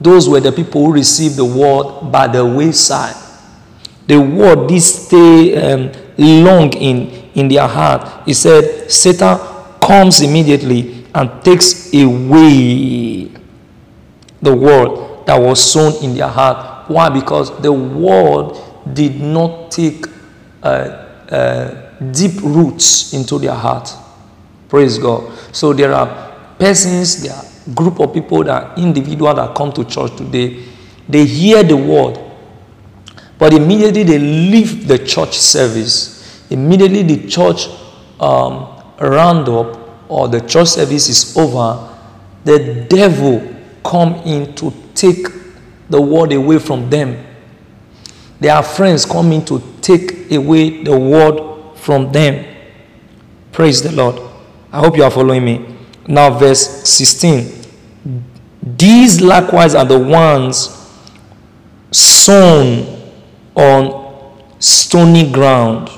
Those 0.00 0.28
were 0.28 0.40
the 0.40 0.52
people 0.52 0.86
who 0.86 0.92
received 0.92 1.36
the 1.36 1.44
word 1.44 2.10
by 2.10 2.28
the 2.28 2.44
wayside. 2.44 3.16
The 4.06 4.20
word 4.20 4.68
did 4.68 4.80
stay 4.80 5.56
um, 5.56 5.92
long 6.18 6.72
in, 6.74 7.08
in 7.34 7.48
their 7.48 7.66
heart. 7.66 8.26
He 8.26 8.34
said, 8.34 8.90
Satan 8.90 9.38
comes 9.80 10.20
immediately 10.20 11.06
and 11.14 11.42
takes 11.44 11.92
away 11.94 13.30
the 14.42 14.54
word 14.54 15.26
that 15.26 15.36
was 15.36 15.72
sown 15.72 16.02
in 16.04 16.14
their 16.14 16.28
heart. 16.28 16.90
Why? 16.90 17.08
Because 17.08 17.60
the 17.60 17.72
word 17.72 18.56
did 18.92 19.20
not 19.20 19.70
take 19.70 20.06
uh, 20.62 20.66
uh, 21.30 22.10
deep 22.10 22.40
roots 22.42 23.12
into 23.12 23.38
their 23.38 23.54
heart. 23.54 23.90
Praise 24.68 24.98
God. 24.98 25.32
So 25.52 25.72
there 25.72 25.92
are 25.92 26.54
persons, 26.58 27.22
there 27.22 27.32
are 27.32 27.44
group 27.74 28.00
of 28.00 28.12
people 28.14 28.44
that 28.44 28.78
individual 28.78 29.34
that 29.34 29.54
come 29.54 29.72
to 29.72 29.84
church 29.84 30.16
today. 30.16 30.64
They 31.08 31.24
hear 31.24 31.62
the 31.62 31.76
word, 31.76 32.18
but 33.38 33.54
immediately 33.54 34.02
they 34.02 34.18
leave 34.18 34.88
the 34.88 34.98
church 34.98 35.38
service. 35.38 36.44
Immediately 36.50 37.02
the 37.02 37.28
church 37.28 37.68
um, 38.20 38.66
roundup 39.00 40.10
or 40.10 40.28
the 40.28 40.40
church 40.40 40.68
service 40.68 41.08
is 41.08 41.36
over. 41.36 41.96
The 42.44 42.86
devil 42.88 43.54
come 43.84 44.14
in 44.26 44.54
to 44.56 44.72
take 44.94 45.26
the 45.88 46.00
word 46.00 46.32
away 46.32 46.58
from 46.58 46.90
them. 46.90 47.24
Their 48.40 48.62
friends 48.62 49.04
come 49.04 49.32
in 49.32 49.44
to 49.46 49.62
take 49.80 50.30
away 50.32 50.82
the 50.82 50.96
word 50.98 51.76
from 51.76 52.10
them. 52.12 52.44
Praise 53.52 53.82
the 53.82 53.92
Lord. 53.92 54.20
I 54.72 54.80
hope 54.80 54.96
you 54.96 55.04
are 55.04 55.10
following 55.10 55.44
me. 55.44 55.76
Now, 56.06 56.30
verse 56.38 56.88
16. 56.88 57.64
These 58.62 59.20
likewise 59.20 59.74
are 59.74 59.84
the 59.84 59.98
ones 59.98 60.74
sown 61.90 62.97
on 63.58 64.32
stony 64.58 65.30
ground, 65.30 65.88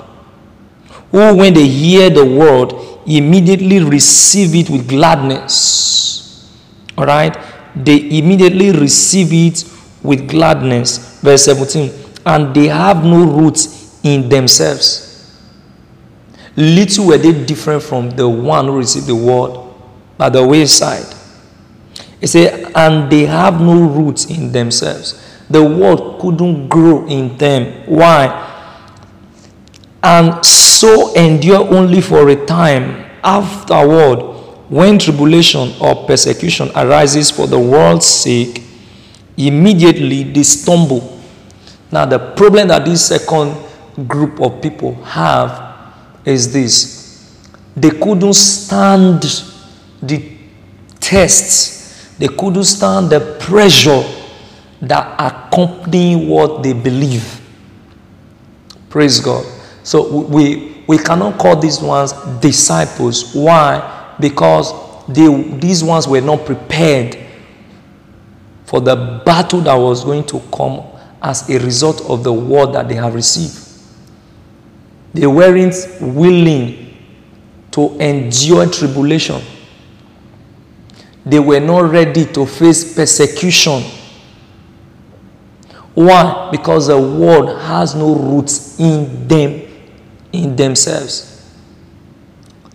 who, 1.12 1.36
when 1.36 1.54
they 1.54 1.66
hear 1.68 2.10
the 2.10 2.24
word, 2.24 2.72
immediately 3.06 3.82
receive 3.84 4.54
it 4.54 4.70
with 4.70 4.88
gladness. 4.88 6.50
All 6.98 7.06
right? 7.06 7.36
they 7.74 8.18
immediately 8.18 8.72
receive 8.72 9.32
it 9.32 9.64
with 10.02 10.28
gladness. 10.28 11.20
Verse 11.20 11.44
17, 11.44 11.92
and 12.26 12.54
they 12.54 12.68
have 12.68 13.04
no 13.04 13.24
roots 13.24 14.00
in 14.02 14.28
themselves. 14.28 15.06
Little 16.56 17.06
were 17.06 17.18
they 17.18 17.44
different 17.44 17.82
from 17.82 18.10
the 18.10 18.28
one 18.28 18.66
who 18.66 18.78
received 18.78 19.06
the 19.06 19.14
word 19.14 19.58
by 20.18 20.28
the 20.28 20.44
wayside. 20.46 21.14
He 22.20 22.26
said, 22.26 22.72
and 22.74 23.10
they 23.10 23.24
have 23.26 23.60
no 23.60 23.86
roots 23.86 24.26
in 24.26 24.52
themselves. 24.52 25.19
The 25.50 25.62
word 25.62 26.20
couldn't 26.20 26.68
grow 26.68 27.06
in 27.08 27.36
them. 27.36 27.84
Why? 27.86 28.46
And 30.02 30.44
so 30.46 31.12
endure 31.14 31.68
only 31.74 32.00
for 32.00 32.28
a 32.28 32.46
time. 32.46 33.06
Afterward, 33.22 34.20
when 34.70 34.98
tribulation 34.98 35.72
or 35.80 36.06
persecution 36.06 36.70
arises 36.76 37.30
for 37.30 37.46
the 37.46 37.58
world's 37.58 38.06
sake, 38.06 38.62
immediately 39.36 40.22
they 40.22 40.44
stumble. 40.44 41.18
Now, 41.90 42.06
the 42.06 42.18
problem 42.18 42.68
that 42.68 42.84
this 42.84 43.08
second 43.08 43.56
group 44.06 44.40
of 44.40 44.62
people 44.62 44.94
have 45.02 45.92
is 46.24 46.52
this 46.52 47.36
they 47.76 47.90
couldn't 47.90 48.34
stand 48.34 49.22
the 50.02 50.36
tests, 51.00 52.14
they 52.18 52.28
couldn't 52.28 52.64
stand 52.64 53.10
the 53.10 53.36
pressure 53.40 54.02
that 54.82 55.14
accompany 55.18 56.16
what 56.26 56.62
they 56.62 56.72
believe. 56.72 57.40
Praise 58.88 59.20
God. 59.20 59.44
So 59.82 60.24
we, 60.26 60.84
we 60.86 60.98
cannot 60.98 61.38
call 61.38 61.56
these 61.56 61.80
ones 61.80 62.12
disciples. 62.40 63.34
Why? 63.34 63.98
because 64.20 64.72
they, 65.08 65.42
these 65.58 65.82
ones 65.82 66.06
were 66.06 66.20
not 66.20 66.44
prepared 66.44 67.18
for 68.64 68.80
the 68.80 69.22
battle 69.24 69.60
that 69.62 69.74
was 69.74 70.04
going 70.04 70.24
to 70.26 70.40
come 70.54 70.84
as 71.22 71.48
a 71.50 71.58
result 71.58 72.02
of 72.08 72.22
the 72.22 72.32
word 72.32 72.72
that 72.74 72.88
they 72.88 72.94
have 72.94 73.14
received. 73.14 73.66
They 75.12 75.26
weren't 75.26 75.74
willing 76.00 76.96
to 77.72 77.98
endure 77.98 78.66
tribulation. 78.70 79.42
They 81.26 81.40
were 81.40 81.60
not 81.60 81.90
ready 81.90 82.24
to 82.26 82.46
face 82.46 82.94
persecution. 82.94 83.82
Why? 86.06 86.48
Because 86.50 86.86
the 86.86 86.98
word 86.98 87.54
has 87.58 87.94
no 87.94 88.14
roots 88.14 88.80
in 88.80 89.28
them, 89.28 89.62
in 90.32 90.56
themselves. 90.56 91.26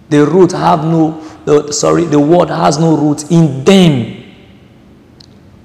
The 0.09 0.25
root 0.25 0.51
have 0.51 0.83
no 0.83 1.21
the, 1.45 1.71
sorry, 1.71 2.05
the 2.05 2.19
word 2.19 2.49
has 2.49 2.77
no 2.79 2.97
root 2.97 3.31
in 3.31 3.63
them. 3.63 4.23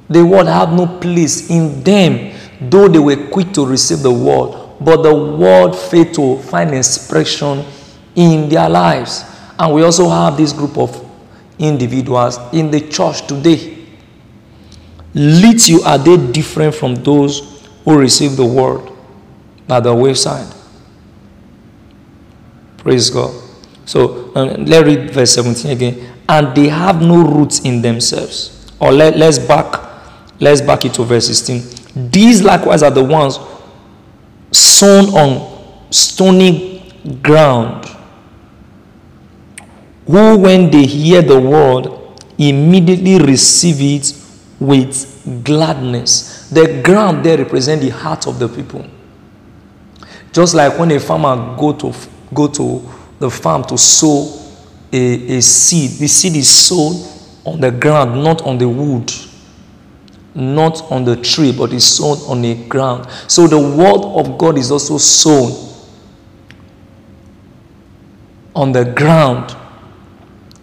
The 0.09 0.25
word 0.25 0.47
have 0.47 0.73
no 0.73 0.87
place 0.87 1.50
in 1.50 1.83
them, 1.83 2.35
though 2.61 2.88
they 2.88 2.99
were 2.99 3.29
quick 3.29 3.52
to 3.55 3.67
receive 3.67 4.00
the 4.00 4.12
word, 4.12 4.76
but 4.81 5.02
the 5.02 5.14
word 5.14 5.73
failed 5.75 6.14
to 6.14 6.38
find 6.49 6.75
expression 6.75 7.64
in 8.14 8.49
their 8.49 8.69
lives. 8.69 9.25
And 9.59 9.75
we 9.75 9.83
also 9.83 10.09
have 10.09 10.37
this 10.37 10.52
group 10.52 10.76
of 10.76 11.07
individuals 11.59 12.38
in 12.52 12.71
the 12.71 12.81
church 12.88 13.26
today. 13.26 13.79
Little 15.14 15.85
are 15.85 15.99
they 15.99 16.17
different 16.31 16.75
from 16.75 16.95
those 16.97 17.50
who 17.85 17.99
receive 17.99 18.37
the 18.37 18.45
word 18.45 18.91
by 19.67 19.81
the 19.81 19.95
wayside. 19.95 20.53
Praise 22.79 23.11
God. 23.11 23.35
So 23.85 24.33
um, 24.35 24.65
let's 24.65 24.87
read 24.87 25.11
verse 25.11 25.33
17 25.33 25.71
again. 25.71 26.15
And 26.29 26.55
they 26.57 26.69
have 26.69 27.03
no 27.03 27.25
roots 27.25 27.61
in 27.61 27.83
themselves. 27.83 28.73
Or 28.81 28.93
let, 28.93 29.17
let's 29.17 29.39
back, 29.39 29.81
let's 30.41 30.61
back 30.61 30.85
it 30.85 30.95
to 30.95 31.05
verse 31.05 31.27
16. 31.27 32.11
These 32.11 32.43
likewise 32.43 32.83
are 32.83 32.91
the 32.91 33.05
ones 33.05 33.39
sown 34.53 35.07
on 35.15 35.93
stony 35.93 36.93
ground, 37.23 37.85
who, 40.07 40.39
when 40.39 40.71
they 40.71 40.87
hear 40.87 41.23
the 41.23 41.39
word, 41.39 41.89
immediately 42.39 43.19
receive 43.19 43.77
it 43.81 44.15
with 44.59 45.45
gladness. 45.45 46.39
The 46.52 46.83
ground 46.83 47.25
there 47.25 47.38
represent 47.38 47.80
the 47.80 47.90
heart 47.90 48.26
of 48.26 48.38
the 48.38 48.49
people. 48.49 48.85
Just 50.33 50.54
like 50.54 50.78
when 50.78 50.90
a 50.90 51.00
farmer 51.00 51.57
go 51.57 51.73
to 51.73 51.92
go 52.33 52.49
to 52.49 52.88
the 53.19 53.30
farm 53.30 53.64
to 53.64 53.76
sow 53.76 54.40
a, 54.92 55.37
a 55.37 55.42
seed, 55.42 55.90
the 55.99 56.09
seed 56.09 56.37
is 56.37 56.49
sown 56.49 56.95
on 57.45 57.61
the 57.61 57.71
ground, 57.71 58.23
not 58.23 58.42
on 58.42 58.59
the 58.59 58.69
wood, 58.69 59.12
not 60.35 60.83
on 60.90 61.04
the 61.04 61.16
tree, 61.16 61.52
but 61.52 61.73
is 61.73 61.87
sown 61.87 62.19
on 62.28 62.42
the 62.42 62.54
ground. 62.66 63.09
So 63.28 63.47
the 63.47 63.59
word 63.59 64.02
of 64.04 64.38
God 64.38 64.59
is 64.59 64.71
also 64.71 64.99
sown 64.99 65.69
on 68.54 68.73
the 68.73 68.85
ground 68.85 69.57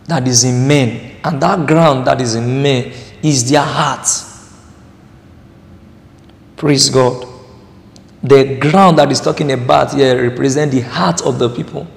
that 0.05 0.27
is 0.27 0.43
in 0.43 0.67
men. 0.67 1.15
And 1.23 1.41
that 1.41 1.67
ground 1.67 2.07
that 2.07 2.21
is 2.21 2.35
in 2.35 2.61
men 2.61 2.93
is 3.21 3.49
their 3.49 3.63
heart. 3.63 4.07
Praise 6.57 6.89
God. 6.89 7.25
The 8.23 8.57
ground 8.57 8.97
that 8.97 9.11
is 9.11 9.21
talking 9.21 9.51
about 9.51 9.93
here 9.93 10.21
represent 10.29 10.71
the 10.71 10.81
heart 10.81 11.21
of 11.21 11.37
the 11.37 11.49
people. 11.49 11.87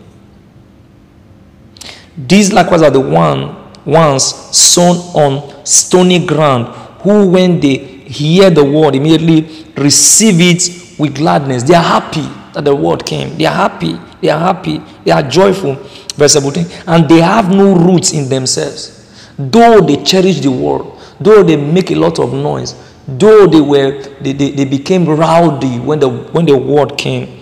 These 2.16 2.52
likewise 2.52 2.82
are 2.82 2.90
the 2.90 3.00
one 3.00 3.56
ones 3.86 4.24
sown 4.56 4.96
on 5.14 5.64
stony 5.64 6.24
ground, 6.26 6.66
who 7.00 7.30
when 7.30 7.58
they 7.58 7.78
hear 7.78 8.50
the 8.50 8.62
word 8.62 8.94
immediately 8.94 9.66
receive 9.76 10.40
it 10.40 10.98
with 10.98 11.14
gladness. 11.14 11.62
They 11.62 11.74
are 11.74 11.82
happy 11.82 12.28
that 12.52 12.64
the 12.64 12.74
word 12.74 13.06
came. 13.06 13.38
They 13.38 13.46
are 13.46 13.54
happy. 13.54 13.98
They 14.20 14.28
are 14.28 14.38
happy. 14.38 14.82
They 15.04 15.10
are 15.10 15.22
joyful. 15.22 15.76
Verse 16.16 16.34
17. 16.34 16.66
And 16.86 17.08
they 17.08 17.20
have 17.20 17.48
no 17.48 17.74
roots 17.74 18.12
in 18.12 18.28
themselves. 18.28 18.98
Though 19.38 19.80
they 19.80 20.02
cherish 20.02 20.40
the 20.40 20.50
word, 20.50 20.84
though 21.18 21.42
they 21.42 21.56
make 21.56 21.90
a 21.90 21.94
lot 21.94 22.18
of 22.18 22.34
noise, 22.34 22.74
though 23.18 23.46
they 23.46 23.60
were 23.60 24.02
they, 24.20 24.32
they, 24.32 24.50
they 24.50 24.64
became 24.64 25.06
rowdy 25.06 25.78
when 25.78 25.98
the 26.00 26.08
when 26.08 26.46
the 26.46 26.56
word 26.56 26.96
came. 26.96 27.36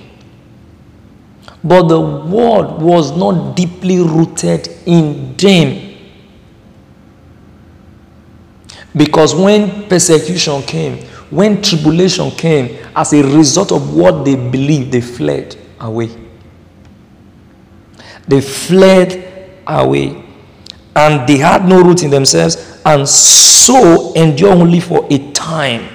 But 1.62 1.88
the 1.88 2.00
word 2.00 2.80
was 2.80 3.16
not 3.16 3.56
deeply 3.56 3.98
rooted 3.98 4.68
in 4.86 5.36
them. 5.36 5.84
Because 8.96 9.34
when 9.34 9.88
persecution 9.88 10.62
came, 10.62 11.04
when 11.30 11.60
tribulation 11.60 12.30
came, 12.30 12.84
as 12.96 13.12
a 13.12 13.22
result 13.22 13.70
of 13.72 13.94
what 13.94 14.24
they 14.24 14.34
believed, 14.34 14.92
they 14.92 15.00
fled 15.00 15.56
away. 15.80 16.10
They 18.26 18.40
fled 18.40 19.60
away. 19.66 20.24
And 20.96 21.28
they 21.28 21.36
had 21.36 21.68
no 21.68 21.82
root 21.82 22.02
in 22.02 22.10
themselves, 22.10 22.80
and 22.84 23.08
so 23.08 24.12
endure 24.14 24.52
only 24.52 24.80
for 24.80 25.06
a 25.10 25.32
time. 25.32 25.88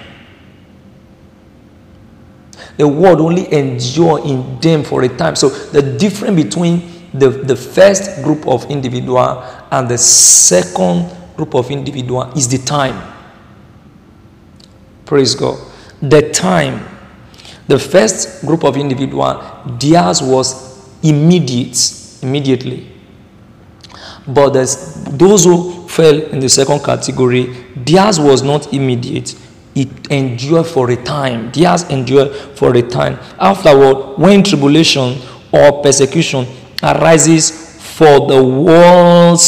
The 2.77 2.87
word 2.87 3.19
only 3.19 3.51
endure 3.53 4.25
in 4.25 4.59
them 4.59 4.83
for 4.83 5.03
a 5.03 5.09
time. 5.09 5.35
So 5.35 5.49
the 5.49 5.81
difference 5.81 6.43
between 6.43 7.09
the, 7.13 7.29
the 7.29 7.55
first 7.55 8.23
group 8.23 8.47
of 8.47 8.69
individual 8.71 9.43
and 9.71 9.87
the 9.87 9.97
second 9.97 11.11
group 11.35 11.53
of 11.53 11.69
individual 11.69 12.23
is 12.35 12.47
the 12.47 12.57
time. 12.57 13.13
Praise 15.05 15.35
God. 15.35 15.59
The 16.01 16.31
time. 16.31 16.89
The 17.67 17.79
first 17.79 18.41
group 18.45 18.63
of 18.63 18.75
individual, 18.75 19.41
theirs 19.79 20.21
was 20.21 21.01
immediate, 21.03 21.77
immediately. 22.21 22.92
But 24.27 24.53
those 24.53 25.43
who 25.43 25.87
fell 25.87 26.21
in 26.21 26.39
the 26.39 26.49
second 26.49 26.83
category, 26.83 27.65
theirs 27.75 28.19
was 28.19 28.41
not 28.41 28.73
immediate. 28.73 29.35
It 29.75 29.89
endured 30.11 30.67
for 30.67 30.89
a 30.91 31.03
time. 31.03 31.51
Theirs 31.51 31.83
endured 31.89 32.31
for 32.57 32.75
a 32.75 32.81
time. 32.81 33.19
Afterward, 33.39 34.17
when 34.17 34.43
tribulation 34.43 35.17
or 35.51 35.81
persecution 35.81 36.45
arises 36.81 37.81
for 37.97 38.27
the 38.27 38.41
world's 38.43 39.43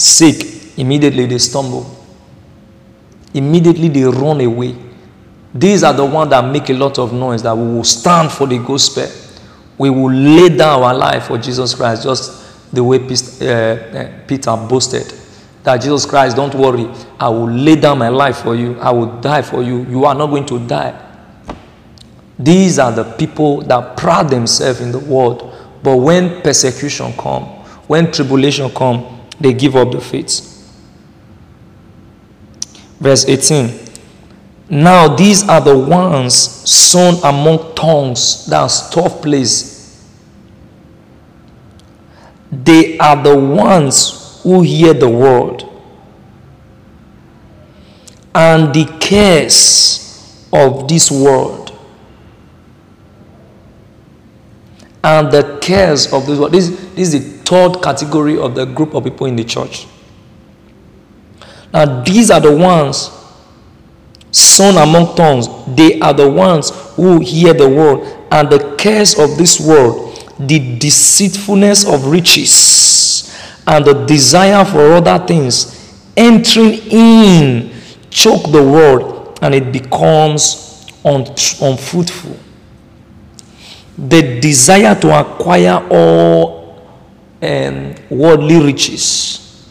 sake, 0.00 0.78
immediately 0.78 1.26
they 1.26 1.38
stumble. 1.38 1.84
Immediately 3.34 3.88
they 3.88 4.04
run 4.04 4.40
away. 4.40 4.76
These 5.52 5.82
are 5.84 5.92
the 5.92 6.04
ones 6.04 6.30
that 6.30 6.44
make 6.50 6.70
a 6.70 6.74
lot 6.74 6.98
of 6.98 7.12
noise 7.12 7.42
that 7.42 7.56
we 7.56 7.64
will 7.66 7.84
stand 7.84 8.30
for 8.30 8.46
the 8.46 8.58
gospel. 8.58 9.08
We 9.78 9.90
will 9.90 10.12
lay 10.12 10.48
down 10.56 10.82
our 10.82 10.94
life 10.94 11.24
for 11.26 11.38
Jesus 11.38 11.74
Christ, 11.74 12.02
just 12.04 12.45
the 12.72 12.82
way 12.82 12.98
uh, 12.98 13.46
uh, 13.46 14.26
Peter 14.26 14.56
boasted. 14.56 15.12
That 15.62 15.82
Jesus 15.82 16.06
Christ, 16.06 16.36
don't 16.36 16.54
worry, 16.54 16.88
I 17.18 17.28
will 17.28 17.50
lay 17.50 17.76
down 17.76 17.98
my 17.98 18.08
life 18.08 18.38
for 18.38 18.54
you, 18.54 18.78
I 18.78 18.90
will 18.92 19.20
die 19.20 19.42
for 19.42 19.62
you. 19.62 19.84
You 19.84 20.04
are 20.04 20.14
not 20.14 20.28
going 20.28 20.46
to 20.46 20.64
die. 20.66 21.02
These 22.38 22.78
are 22.78 22.92
the 22.92 23.04
people 23.04 23.62
that 23.62 23.96
pride 23.96 24.28
themselves 24.28 24.80
in 24.80 24.92
the 24.92 24.98
world. 24.98 25.52
But 25.82 25.96
when 25.96 26.42
persecution 26.42 27.12
come, 27.14 27.44
when 27.86 28.12
tribulation 28.12 28.70
come, 28.70 29.20
they 29.40 29.52
give 29.52 29.76
up 29.76 29.92
the 29.92 30.00
faith. 30.00 30.52
Verse 33.00 33.26
18. 33.28 33.86
Now 34.68 35.14
these 35.14 35.48
are 35.48 35.60
the 35.60 35.76
ones 35.78 36.34
sown 36.34 37.14
among 37.24 37.74
tongues. 37.74 38.46
That's 38.46 38.90
tough 38.90 39.22
place. 39.22 39.75
They 42.64 42.98
are 42.98 43.22
the 43.22 43.36
ones 43.36 44.40
who 44.42 44.62
hear 44.62 44.94
the 44.94 45.08
word. 45.08 45.64
And 48.34 48.74
the 48.74 48.84
cares 49.00 50.48
of 50.52 50.88
this 50.88 51.10
world. 51.10 51.76
And 55.02 55.30
the 55.30 55.58
cares 55.60 56.12
of 56.12 56.26
this 56.26 56.38
world. 56.38 56.52
This, 56.52 56.68
this 56.94 57.12
is 57.12 57.12
the 57.12 57.42
third 57.44 57.82
category 57.82 58.38
of 58.38 58.54
the 58.54 58.64
group 58.64 58.94
of 58.94 59.04
people 59.04 59.26
in 59.26 59.36
the 59.36 59.44
church. 59.44 59.86
Now, 61.72 62.02
these 62.02 62.30
are 62.30 62.40
the 62.40 62.54
ones 62.56 63.10
sown 64.36 64.76
among 64.76 65.16
tongues, 65.16 65.48
they 65.66 65.98
are 66.00 66.12
the 66.12 66.30
ones 66.30 66.70
who 66.94 67.20
hear 67.20 67.54
the 67.54 67.68
word, 67.68 68.00
and 68.30 68.50
the 68.50 68.74
cares 68.76 69.18
of 69.18 69.36
this 69.38 69.58
world, 69.60 70.15
the 70.38 70.78
deceitfulness 70.78 71.86
of 71.86 72.06
riches, 72.06 73.34
and 73.66 73.84
the 73.84 74.04
desire 74.06 74.64
for 74.64 74.94
other 74.94 75.18
things, 75.26 76.02
entering 76.16 76.78
in, 76.90 77.72
choke 78.10 78.50
the 78.52 78.62
word, 78.62 79.38
and 79.42 79.54
it 79.54 79.72
becomes 79.72 80.86
un- 81.04 81.26
unfruitful. 81.60 82.36
The 83.98 84.40
desire 84.40 84.94
to 85.00 85.20
acquire 85.20 85.86
all 85.90 86.86
um, 87.42 87.94
worldly 88.10 88.64
riches, 88.64 89.68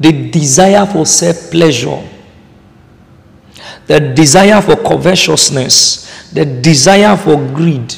the 0.00 0.30
desire 0.30 0.86
for 0.86 1.04
self 1.06 1.50
pleasure 1.50 2.02
the 3.86 4.00
desire 4.00 4.60
for 4.62 4.76
covetousness, 4.76 6.30
the 6.32 6.44
desire 6.44 7.16
for 7.16 7.36
greed, 7.36 7.94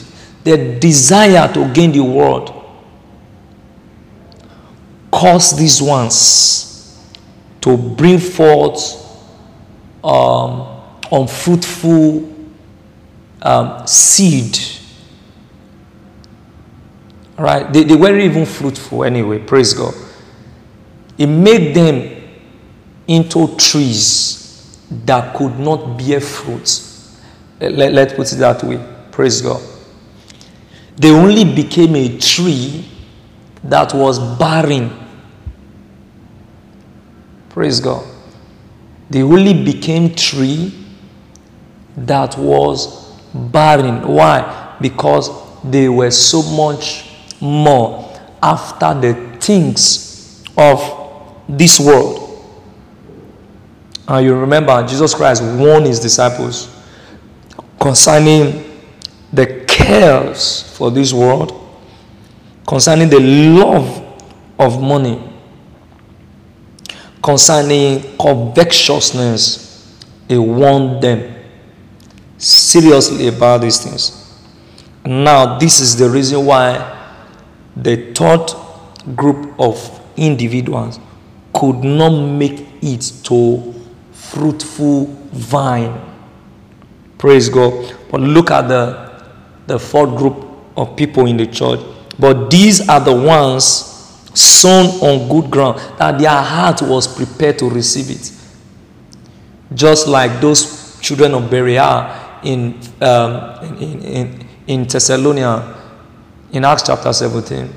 the 0.47 0.79
desire 0.79 1.53
to 1.53 1.69
gain 1.73 1.91
the 1.91 1.99
world 1.99 2.53
caused 5.11 5.59
these 5.59 5.83
ones 5.83 7.05
to 7.61 7.77
bring 7.77 8.21
forth 8.21 8.79
um, 10.05 10.83
unfruitful 11.11 12.33
um, 13.43 13.87
seed. 13.89 14.57
Right? 17.37 17.73
They, 17.73 17.83
they 17.83 17.97
weren't 17.97 18.23
even 18.23 18.47
fruitful 18.47 19.03
anyway, 19.03 19.41
praise 19.41 19.75
God. 19.75 19.95
It 21.19 21.27
made 21.27 21.75
them 21.75 22.23
into 23.09 23.57
trees 23.57 24.79
that 25.07 25.35
could 25.35 25.59
not 25.59 25.99
bear 25.99 26.21
fruit. 26.21 26.83
Let, 27.59 27.93
let's 27.93 28.13
put 28.13 28.33
it 28.33 28.37
that 28.37 28.63
way. 28.63 28.81
Praise 29.11 29.43
God. 29.43 29.61
They 30.97 31.11
only 31.11 31.45
became 31.45 31.95
a 31.95 32.19
tree 32.19 32.85
that 33.65 33.93
was 33.93 34.19
barren. 34.39 34.91
Praise 37.51 37.81
God. 37.81 38.07
They 39.11 39.23
only 39.23 39.65
became 39.65 40.15
tree 40.15 40.73
that 41.97 42.37
was 42.39 43.13
barren. 43.35 44.07
Why? 44.07 44.77
Because 44.81 45.31
they 45.63 45.89
were 45.89 46.11
so 46.11 46.43
much 46.43 47.11
more 47.41 48.13
after 48.43 48.95
the 48.95 49.39
things 49.41 50.45
of 50.57 50.81
this 51.49 51.79
world. 51.79 52.23
And 54.09 54.25
you 54.25 54.35
remember, 54.35 54.87
Jesus 54.87 55.15
Christ 55.15 55.43
warned 55.43 55.87
his 55.87 56.01
disciples 56.01 56.75
concerning 57.81 58.66
cares 59.87 60.63
for 60.77 60.91
this 60.91 61.13
world, 61.13 61.53
concerning 62.67 63.09
the 63.09 63.21
love 63.21 64.03
of 64.59 64.83
money, 64.83 65.23
concerning 67.23 68.17
covetousness. 68.19 69.65
He 70.29 70.37
warned 70.37 71.03
them 71.03 71.35
seriously 72.37 73.29
about 73.29 73.61
these 73.61 73.79
things. 73.83 74.41
Now, 75.05 75.57
this 75.57 75.79
is 75.79 75.97
the 75.97 76.11
reason 76.11 76.45
why 76.45 76.95
the 77.77 78.13
third 78.13 78.51
group 79.15 79.55
of 79.61 80.01
individuals 80.17 80.99
could 81.53 81.85
not 81.85 82.11
make 82.11 82.67
it 82.83 83.13
to 83.23 83.73
fruitful 84.13 85.07
vine. 85.31 86.01
Praise 87.19 87.49
God. 87.49 87.95
But 88.11 88.21
look 88.21 88.51
at 88.51 88.69
the, 88.69 89.06
the 89.67 89.79
fourth 89.79 90.17
group 90.17 90.47
of 90.77 90.97
people 90.97 91.27
in 91.27 91.37
the 91.37 91.47
church. 91.47 91.81
But 92.19 92.51
these 92.51 92.89
are 92.89 93.01
the 93.01 93.15
ones 93.15 93.93
sown 94.35 94.87
on 95.01 95.29
good 95.29 95.51
ground 95.51 95.79
that 95.99 96.19
their 96.19 96.31
heart 96.31 96.83
was 96.83 97.07
prepared 97.07 97.59
to 97.59 97.71
receive 97.71 98.11
it. 98.11 98.33
Just 99.75 100.07
like 100.07 100.41
those 100.41 100.99
children 101.01 101.35
of 101.35 101.51
Berea 101.51 102.41
in, 102.43 102.79
um, 103.01 103.77
in, 103.79 104.03
in, 104.03 104.47
in 104.67 104.85
Thessalonica 104.85 105.75
in 106.53 106.65
Acts 106.65 106.85
chapter 106.87 107.13
17. 107.13 107.73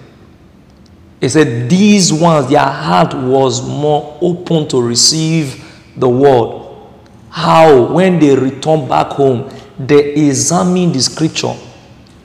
He 1.20 1.30
said, 1.30 1.70
These 1.70 2.14
ones, 2.14 2.50
their 2.50 2.60
heart 2.60 3.14
was 3.14 3.68
more 3.68 4.18
open 4.22 4.68
to 4.70 4.82
receive 4.82 5.66
the 5.98 6.08
word. 6.08 6.66
How, 7.30 7.92
when 7.94 8.20
they 8.20 8.36
return 8.36 8.88
back 8.88 9.08
home, 9.08 9.52
they 9.78 10.14
examine 10.14 10.92
the 10.92 11.02
scripture, 11.02 11.54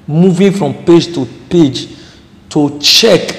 moving 0.06 0.52
from 0.52 0.74
page 0.84 1.14
to 1.14 1.26
page 1.48 1.88
to 2.50 2.78
check 2.80 3.36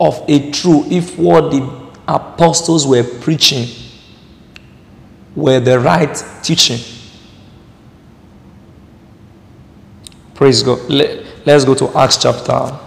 of 0.00 0.24
a 0.28 0.50
true 0.50 0.84
if 0.90 1.18
what 1.18 1.50
the 1.50 1.86
apostles 2.08 2.86
were 2.86 3.02
preaching 3.20 3.66
were 5.34 5.60
the 5.60 5.78
right 5.78 6.22
teaching. 6.42 6.78
Praise 10.34 10.62
God. 10.62 10.80
Let, 10.90 11.48
us 11.48 11.64
go 11.64 11.74
to 11.74 11.96
Acts 11.96 12.18
chapter. 12.22 12.78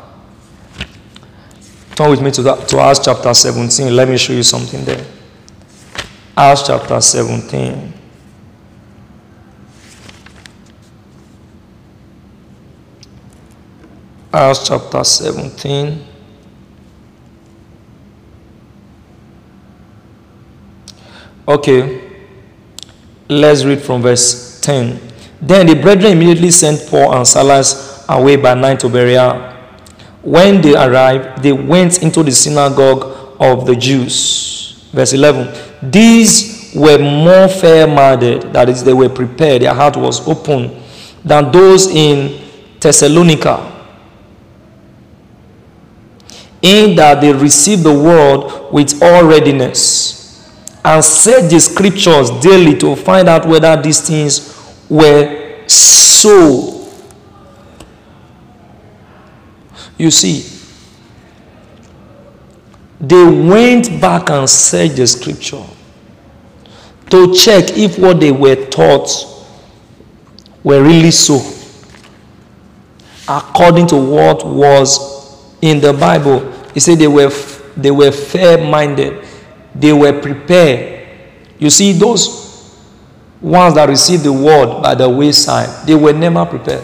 Turn 1.95 2.12
with 2.12 2.21
me 2.21 2.32
to, 2.32 2.43
that, 2.43 2.67
to 2.69 2.79
Acts 2.79 2.99
chapter 2.99 3.34
17. 3.34 3.95
Let 3.95 4.08
me 4.08 4.17
show 4.17 4.34
you 4.34 4.43
something 4.43 4.86
there. 4.86 5.05
Acts 6.38 6.67
chapter 6.67 7.01
17. 7.01 7.93
Acts 14.32 14.68
chapter 14.68 15.04
17. 15.04 16.06
Okay, 21.48 22.12
let's 23.28 23.63
read 23.63 23.82
from 23.82 24.04
verse 24.04 24.62
10. 24.62 25.00
Then 25.42 25.65
the 25.65 25.74
brethren 25.74 26.12
immediately 26.12 26.52
sent 26.52 26.88
Paul 26.89 27.12
and 27.15 27.28
Silas 27.28 28.06
away 28.08 28.36
by 28.36 28.54
night 28.54 28.80
to 28.82 28.89
Berea. 28.89 29.56
When 30.22 30.62
they 30.62 30.76
arrived, 30.76 31.42
they 31.42 31.54
went 31.54 32.04
into 32.04 32.22
the 32.22 32.32
synagogue 32.32 33.36
of 33.39 33.65
the 33.65 33.76
Jews. 33.76 34.89
Verse 34.92 35.13
11. 35.13 35.89
These 35.89 36.74
were 36.76 37.00
more 37.00 37.48
fair 37.48 37.88
minded, 37.88 38.54
that 38.54 38.70
is, 38.70 38.84
they 38.84 38.94
were 38.94 39.10
prepared, 39.10 39.63
their 39.63 39.74
heart 39.74 39.98
was 39.98 40.28
open, 40.28 40.84
than 41.26 41.52
those 41.52 41.88
in 41.88 42.39
Thessalonica. 42.80 43.79
In 46.62 46.95
that 46.98 47.22
they 47.22 47.32
received 47.32 47.84
the 47.84 47.93
word 47.93 48.72
with 48.72 49.02
all 49.02 49.26
readiness 49.26 50.19
and 50.84 51.04
searched 51.04 51.50
the 51.52 51.60
scriptures 51.60 52.30
daily 52.41 52.78
to 52.78 52.95
find 52.95 53.30
out 53.30 53.45
whether 53.45 53.82
these 53.82 54.02
things 54.02 54.56
were 54.89 55.67
so. 55.67 56.76
You 59.98 60.12
see, 60.12 60.45
they 63.00 63.24
went 63.24 64.02
back 64.02 64.30
and 64.30 64.50
searched 64.50 64.95
the 64.98 65.08
scripture 65.08 65.63
to 67.10 67.34
check 67.34 67.78
if 67.78 67.98
what 67.98 68.19
they 68.19 68.32
were 68.32 68.65
taught 68.67 69.10
were 70.63 70.84
really 70.84 71.12
so, 71.12 71.39
according 73.28 73.88
to 73.88 73.95
what 73.95 74.45
was 74.45 75.18
in 75.62 75.80
the 75.80 75.93
Bible. 75.93 76.52
He 76.74 76.80
said 76.80 77.00
they 77.00 77.08
were 77.08 77.30
they 77.76 77.91
were 77.91 78.12
fair-minded, 78.12 79.26
they 79.74 79.93
were 79.93 80.19
prepared. 80.22 81.08
You 81.58 81.69
see, 81.69 81.93
those 81.93 82.78
ones 83.41 83.76
that 83.76 83.88
received 83.88 84.24
the 84.24 84.34
word 84.34 84.82
by 84.82 84.95
the 84.95 85.10
wayside, 85.10 85.88
they 85.88 85.95
were 85.95 86.13
never 86.13 86.45
prepared. 86.45 86.84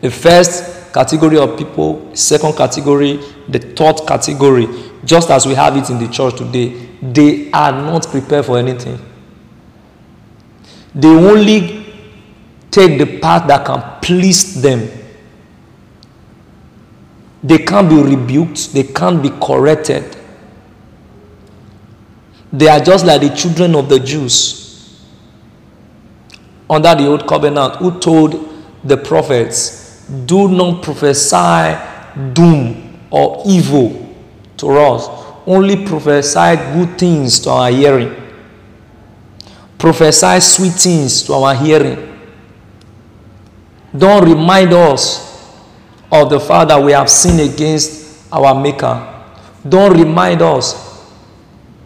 The 0.00 0.10
first 0.10 0.92
category 0.92 1.38
of 1.38 1.56
people, 1.56 2.14
second 2.14 2.56
category, 2.56 3.18
the 3.48 3.58
third 3.58 4.06
category, 4.06 4.68
just 5.04 5.30
as 5.30 5.46
we 5.46 5.54
have 5.54 5.76
it 5.76 5.88
in 5.90 5.98
the 5.98 6.08
church 6.08 6.36
today, 6.36 6.88
they 7.00 7.50
are 7.52 7.72
not 7.72 8.06
prepared 8.08 8.44
for 8.44 8.58
anything. 8.58 8.98
They 10.94 11.08
only 11.08 11.94
take 12.70 12.98
the 12.98 13.18
path 13.18 13.46
that 13.48 13.64
can 13.64 14.00
please 14.02 14.60
them. 14.60 14.88
They 17.42 17.58
can't 17.58 17.88
be 17.88 18.00
rebuked, 18.00 18.72
they 18.72 18.84
can't 18.84 19.22
be 19.22 19.30
corrected. 19.30 20.16
They 22.52 22.68
are 22.68 22.80
just 22.80 23.04
like 23.04 23.22
the 23.22 23.30
children 23.30 23.74
of 23.74 23.88
the 23.88 23.98
Jews 23.98 24.62
under 26.72 26.94
the 26.94 27.06
old 27.06 27.26
covenant 27.26 27.76
who 27.76 27.98
told 27.98 28.48
the 28.84 28.96
prophets, 28.96 30.06
Do 30.26 30.48
not 30.48 30.82
prophesy 30.82 31.78
doom 32.32 32.98
or 33.10 33.42
evil 33.46 34.14
to 34.56 34.70
us, 34.78 35.08
only 35.46 35.84
prophesy 35.84 36.56
good 36.74 36.98
things 36.98 37.40
to 37.40 37.50
our 37.50 37.70
hearing. 37.70 38.16
Prophesy 39.78 40.40
sweet 40.40 40.72
things 40.72 41.22
to 41.24 41.34
our 41.34 41.54
hearing. 41.54 42.20
Don't 43.96 44.24
remind 44.24 44.72
us 44.72 45.31
of 46.12 46.30
the 46.30 46.38
fact 46.38 46.68
that 46.68 46.80
we 46.80 46.92
have 46.92 47.10
sinned 47.10 47.40
against 47.40 48.30
our 48.32 48.54
Maker. 48.54 49.08
Don't 49.68 49.96
remind 49.98 50.42
us 50.42 51.10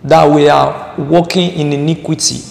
that 0.05 0.31
we 0.31 0.49
are 0.49 0.95
walking 0.99 1.51
in 1.53 1.73
iniquity 1.73 2.43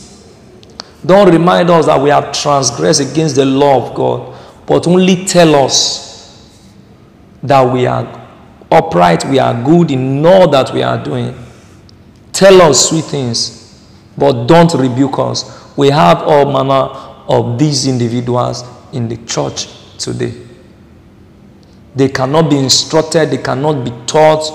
don't 1.05 1.29
remind 1.31 1.69
us 1.69 1.85
that 1.85 2.01
we 2.01 2.09
have 2.09 2.31
transgressed 2.31 2.99
against 3.01 3.35
the 3.35 3.45
law 3.45 3.88
of 3.89 3.95
God, 3.95 4.39
but 4.65 4.88
only 4.88 5.25
tell 5.25 5.53
us 5.55 6.51
that 7.43 7.61
we 7.71 7.85
are 7.85 8.27
upright, 8.71 9.23
we 9.25 9.38
are 9.38 9.53
good 9.63 9.91
in 9.91 10.25
all 10.25 10.47
that 10.49 10.73
we 10.73 10.81
are 10.81 11.01
doing. 11.03 11.35
Tell 12.33 12.59
us 12.63 12.89
sweet 12.89 13.03
things, 13.05 13.88
but 14.17 14.47
don't 14.47 14.73
rebuke 14.73 15.19
us. 15.19 15.77
We 15.77 15.89
have 15.91 16.23
all 16.23 16.51
manner 16.51 16.89
of 17.27 17.59
these 17.59 17.85
individuals 17.85 18.63
in 18.91 19.07
the 19.07 19.17
church 19.25 19.67
today. 19.99 20.44
They 21.95 22.10
cannot 22.10 22.49
be 22.49 22.58
instructed, 22.58 23.31
they 23.31 23.38
cannot 23.38 23.86
be 23.86 23.91
taught. 24.05 24.49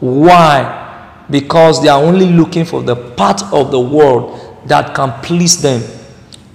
Why? 0.00 1.24
Because 1.30 1.82
they 1.82 1.88
are 1.88 2.02
only 2.02 2.26
looking 2.26 2.64
for 2.64 2.82
the 2.82 2.94
part 2.94 3.42
of 3.52 3.70
the 3.70 3.80
world 3.80 4.58
that 4.66 4.94
can 4.94 5.12
please 5.22 5.60
them. 5.62 5.82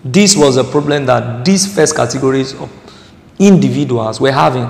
This 0.04 0.38
was 0.38 0.58
a 0.58 0.63
problem 0.63 1.06
that 1.08 1.43
these 1.43 1.73
first 1.73 1.95
categories 1.95 2.54
of 2.54 2.71
individuals 3.39 4.21
were 4.21 4.32
having. 4.32 4.69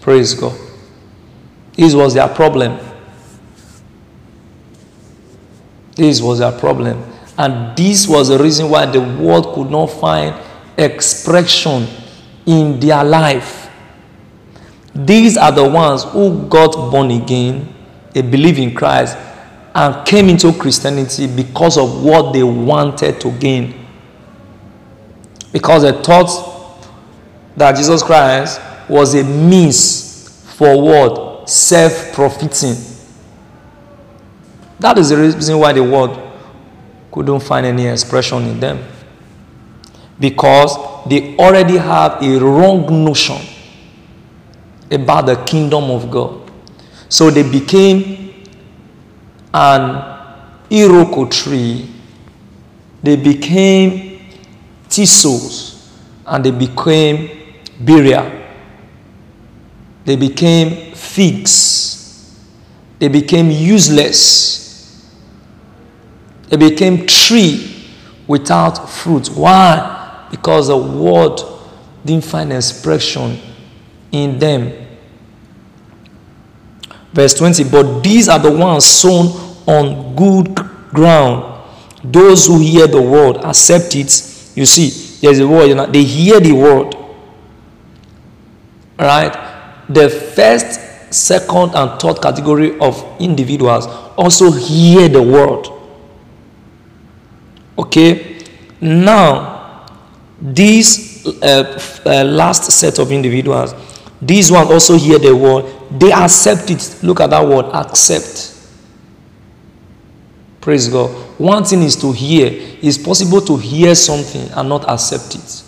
Praise 0.00 0.34
God. 0.34 0.58
This 1.74 1.94
was 1.94 2.14
their 2.14 2.28
problem. 2.28 2.78
This 5.94 6.20
was 6.20 6.38
their 6.38 6.52
problem. 6.52 7.02
And 7.36 7.76
this 7.76 8.06
was 8.06 8.28
the 8.28 8.38
reason 8.38 8.68
why 8.70 8.86
the 8.86 9.00
world 9.00 9.54
could 9.54 9.70
not 9.70 9.86
find 9.86 10.34
expression 10.76 11.86
in 12.46 12.78
their 12.80 13.04
life. 13.04 13.70
These 14.94 15.36
are 15.36 15.52
the 15.52 15.68
ones 15.68 16.04
who 16.04 16.46
got 16.48 16.72
born 16.90 17.10
again, 17.10 17.72
they 18.12 18.22
believe 18.22 18.58
in 18.58 18.74
Christ, 18.74 19.16
and 19.74 20.06
came 20.06 20.28
into 20.28 20.52
Christianity 20.52 21.26
because 21.26 21.78
of 21.78 22.04
what 22.04 22.32
they 22.32 22.42
wanted 22.42 23.20
to 23.22 23.30
gain. 23.38 23.86
Because 25.50 25.82
they 25.82 25.92
thought 26.02 26.88
that 27.56 27.76
Jesus 27.76 28.02
Christ 28.02 28.60
was 28.88 29.14
a 29.14 29.24
means 29.24 30.44
for 30.56 30.80
what? 30.80 31.48
Self 31.48 32.12
profiting. 32.12 32.76
That 34.78 34.98
is 34.98 35.08
the 35.08 35.16
reason 35.16 35.58
why 35.58 35.72
the 35.72 35.82
word 35.82 36.18
couldn't 37.10 37.40
find 37.40 37.64
any 37.66 37.86
expression 37.86 38.42
in 38.44 38.60
them. 38.60 38.91
Because 40.18 40.76
they 41.08 41.36
already 41.36 41.76
have 41.76 42.22
a 42.22 42.38
wrong 42.38 43.04
notion 43.04 43.38
about 44.90 45.26
the 45.26 45.36
kingdom 45.44 45.90
of 45.90 46.10
God. 46.10 46.50
So 47.08 47.30
they 47.30 47.42
became 47.42 48.46
an 49.52 50.12
iroko 50.70 51.30
tree, 51.30 51.88
they 53.02 53.16
became 53.16 54.20
thistles, 54.88 55.90
and 56.26 56.44
they 56.44 56.50
became 56.50 57.56
berea. 57.84 58.40
They 60.04 60.16
became 60.16 60.94
figs. 60.94 62.38
They 62.98 63.08
became 63.08 63.50
useless. 63.50 65.10
They 66.48 66.56
became 66.56 67.06
tree 67.06 67.88
without 68.26 68.88
fruit. 68.88 69.28
Why? 69.28 70.01
Because 70.32 70.66
the 70.66 70.76
word 70.76 71.40
didn't 72.04 72.24
find 72.24 72.52
expression 72.52 73.38
in 74.10 74.40
them. 74.40 74.72
Verse 77.12 77.34
20, 77.34 77.64
but 77.64 78.02
these 78.02 78.28
are 78.28 78.38
the 78.38 78.50
ones 78.50 78.86
sown 78.86 79.26
on 79.66 80.16
good 80.16 80.54
ground. 80.88 81.62
Those 82.02 82.46
who 82.46 82.58
hear 82.58 82.86
the 82.86 83.00
word 83.00 83.36
accept 83.44 83.94
it. 83.94 84.10
You 84.56 84.66
see, 84.66 85.18
there's 85.20 85.38
a 85.38 85.46
word, 85.46 85.66
you 85.66 85.74
know, 85.74 85.86
they 85.86 86.02
hear 86.02 86.40
the 86.40 86.52
word. 86.52 86.96
Right? 88.98 89.84
The 89.88 90.08
first, 90.08 91.12
second, 91.12 91.74
and 91.74 92.00
third 92.00 92.22
category 92.22 92.78
of 92.78 93.04
individuals 93.20 93.86
also 94.16 94.50
hear 94.50 95.08
the 95.08 95.22
word. 95.22 95.68
Okay? 97.78 98.38
Now, 98.80 99.51
these 100.42 101.24
uh, 101.40 101.80
uh, 102.04 102.24
last 102.24 102.64
set 102.72 102.98
of 102.98 103.12
individuals, 103.12 103.74
these 104.20 104.50
ones 104.50 104.70
also 104.70 104.96
hear 104.96 105.18
the 105.18 105.34
word, 105.34 105.64
they 105.90 106.10
accept 106.12 106.68
it. 106.70 106.98
Look 107.02 107.20
at 107.20 107.30
that 107.30 107.46
word, 107.46 107.66
accept. 107.66 108.58
Praise 110.60 110.88
God. 110.88 111.10
One 111.38 111.64
thing 111.64 111.82
is 111.82 111.96
to 111.96 112.12
hear. 112.12 112.50
It's 112.82 112.98
possible 112.98 113.40
to 113.42 113.56
hear 113.56 113.94
something 113.94 114.48
and 114.50 114.68
not 114.68 114.88
accept 114.88 115.34
it. 115.36 115.62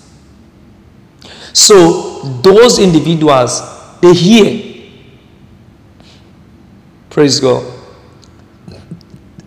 So, 1.52 2.22
those 2.42 2.80
individuals, 2.80 3.60
they 4.00 4.12
hear. 4.12 4.90
Praise 7.10 7.38
God. 7.38 7.64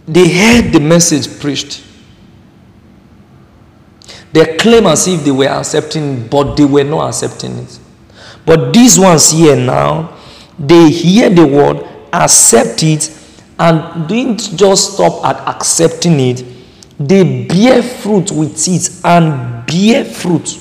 They 0.06 0.30
heard 0.30 0.72
the 0.72 0.80
message 0.80 1.40
preached. 1.42 1.84
They 4.38 4.56
claim 4.56 4.86
as 4.86 5.08
if 5.08 5.24
they 5.24 5.32
were 5.32 5.48
accepting, 5.48 6.28
but 6.28 6.56
they 6.56 6.64
were 6.66 6.84
not 6.84 7.10
accepting 7.10 7.58
it. 7.58 7.80
But 8.46 8.72
these 8.72 9.00
ones 9.00 9.32
here 9.32 9.56
now, 9.56 10.16
they 10.60 10.92
hear 10.92 11.32
the 11.32 11.48
word, 11.48 11.84
accept 12.14 12.84
it, 12.84 13.10
and 13.58 14.08
didn't 14.08 14.56
just 14.56 14.94
stop 14.94 15.26
at 15.26 15.56
accepting 15.56 16.20
it. 16.20 16.46
They 17.00 17.48
bear 17.48 17.82
fruit 17.82 18.32
with 18.32 18.68
it 18.68 19.04
and 19.04 19.66
bear 19.66 20.06
fruit. 20.06 20.60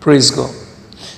Praise 0.00 0.32
God. 0.32 0.52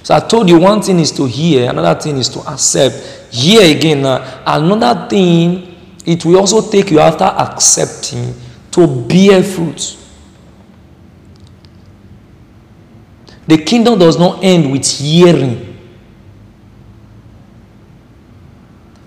So 0.03 0.15
I 0.15 0.21
told 0.21 0.51
you 0.51 0.59
one 0.59 0.83
thing 0.83 0.99
is 0.99 1.11
to 1.13 1.25
hear, 1.25 1.71
another 1.71 1.99
thing 1.99 2.19
is 2.19 2.29
to 2.29 2.41
accept. 2.41 3.33
Hear 3.33 3.75
again. 3.75 4.05
Another 4.47 5.09
thing, 5.09 5.70
it 6.07 6.25
will 6.25 6.39
also 6.39 6.71
take 6.71 6.91
you 6.91 7.01
after 7.01 7.25
accepting 7.25 8.35
to 8.71 8.87
bear 8.87 9.43
fruit. 9.43 9.97
The 13.47 13.59
kingdom 13.59 13.99
does 13.99 14.19
not 14.19 14.45
end 14.45 14.71
with 14.71 14.87
hearing. 14.87 15.67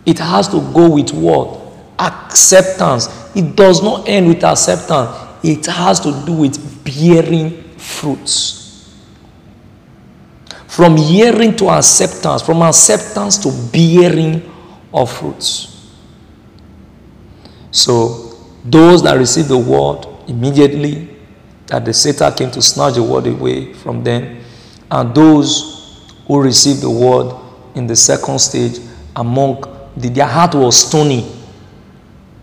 It 0.06 0.20
has 0.20 0.50
to 0.50 0.60
go 0.74 0.90
with 0.90 1.12
what? 1.14 1.62
Acceptance. 1.98 3.08
It 3.36 3.56
does 3.56 3.82
not 3.82 4.08
end 4.08 4.28
with 4.28 4.44
acceptance. 4.44 5.10
It 5.44 5.66
has 5.66 6.00
to 6.02 6.12
do 6.26 6.34
with 6.34 6.84
bearing 6.84 7.64
fruits. 7.78 8.94
From 10.68 10.98
hearing 10.98 11.56
to 11.58 11.70
acceptance, 11.70 12.42
from 12.42 12.62
acceptance 12.64 13.38
to 13.38 13.52
bearing 13.72 14.52
of 14.94 15.12
fruits. 15.12 15.73
So, 17.74 18.38
those 18.64 19.02
that 19.04 19.18
received 19.18 19.50
the 19.50 19.58
word 19.58 20.06
immediately, 20.28 21.10
that 21.66 21.84
the 21.84 21.94
Satan 21.94 22.32
came 22.34 22.52
to 22.52 22.62
snatch 22.62 22.94
the 22.94 23.04
word 23.04 23.26
away 23.26 23.74
from 23.74 24.04
them, 24.04 24.44
and 24.92 25.16
those 25.16 26.08
who 26.28 26.40
received 26.40 26.82
the 26.82 26.90
word 26.90 27.36
in 27.74 27.88
the 27.88 27.96
second 27.96 28.40
stage, 28.40 28.80
among 29.16 29.62
the, 29.98 30.10
their 30.10 30.28
heart 30.28 30.54
was 30.54 30.88
stony. 30.88 31.30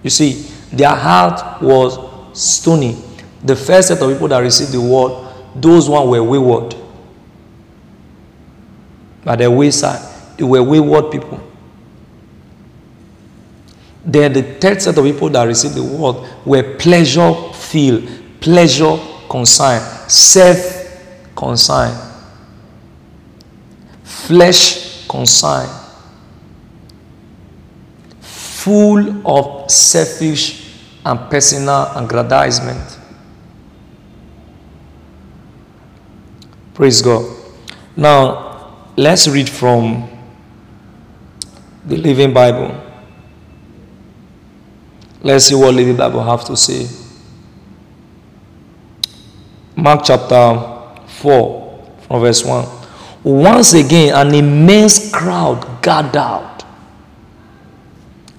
You 0.03 0.11
see, 0.11 0.51
their 0.73 0.95
heart 0.97 1.63
was 1.63 1.97
stony. 2.33 3.01
The 3.45 3.55
first 3.55 3.89
set 3.89 4.03
of 4.03 4.13
people 4.13 4.27
that 4.29 4.41
received 4.41 4.73
the 4.73 4.81
word, 4.81 5.33
those 5.55 5.89
one 5.89 6.09
were 6.09 6.25
wayward 6.25 6.75
by 9.25 9.37
the 9.37 9.49
wayside. 9.49 10.37
They 10.37 10.45
were 10.45 10.63
wayward 10.63 11.13
people. 11.13 11.50
Then 14.11 14.33
the 14.33 14.43
third 14.43 14.83
set 14.83 14.97
of 14.99 15.05
people 15.05 15.29
that 15.31 15.45
received 15.45 15.75
the 15.75 15.83
word 15.83 16.29
were 16.45 16.77
pleasure 16.77 17.33
filled, 17.53 18.09
pleasure 18.41 18.99
consigned, 19.29 20.11
self 20.11 21.35
consigned, 21.37 21.99
flesh 24.03 25.07
consigned, 25.07 25.71
full 28.21 29.27
of 29.27 29.71
selfish 29.71 30.75
and 31.05 31.19
personal 31.31 31.93
aggrandizement. 31.97 32.99
Praise 36.75 37.03
God. 37.03 37.37
Now, 37.97 38.51
Let's 39.01 39.27
read 39.29 39.49
from 39.49 40.11
the 41.87 41.97
Living 41.97 42.35
Bible. 42.35 42.90
Let's 45.23 45.47
see 45.47 45.55
what 45.55 45.75
Living 45.75 45.97
Bible 45.97 46.23
have 46.25 46.45
to 46.47 46.57
say. 46.57 46.89
Mark 49.77 50.01
chapter 50.05 50.99
4 51.07 51.97
from 52.03 52.21
verse 52.21 52.45
1. 52.45 52.67
Once 53.23 53.75
again, 53.75 54.15
an 54.15 54.35
immense 54.35 55.13
crowd 55.13 55.83
gathered 55.83 56.65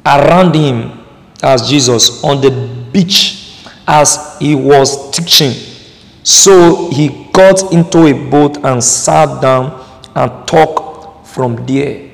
around 0.06 0.56
him 0.56 1.06
as 1.44 1.70
Jesus 1.70 2.24
on 2.24 2.42
the 2.42 2.50
beach 2.92 3.64
as 3.88 4.38
he 4.40 4.56
was 4.56 5.12
teaching. 5.12 5.54
So 6.24 6.90
he 6.90 7.30
got 7.32 7.72
into 7.72 8.08
a 8.08 8.14
boat 8.30 8.58
and 8.64 8.84
sat 8.84 9.40
down 9.40 9.86
and 10.16 10.48
talked 10.48 11.28
from 11.28 11.64
there. 11.68 12.10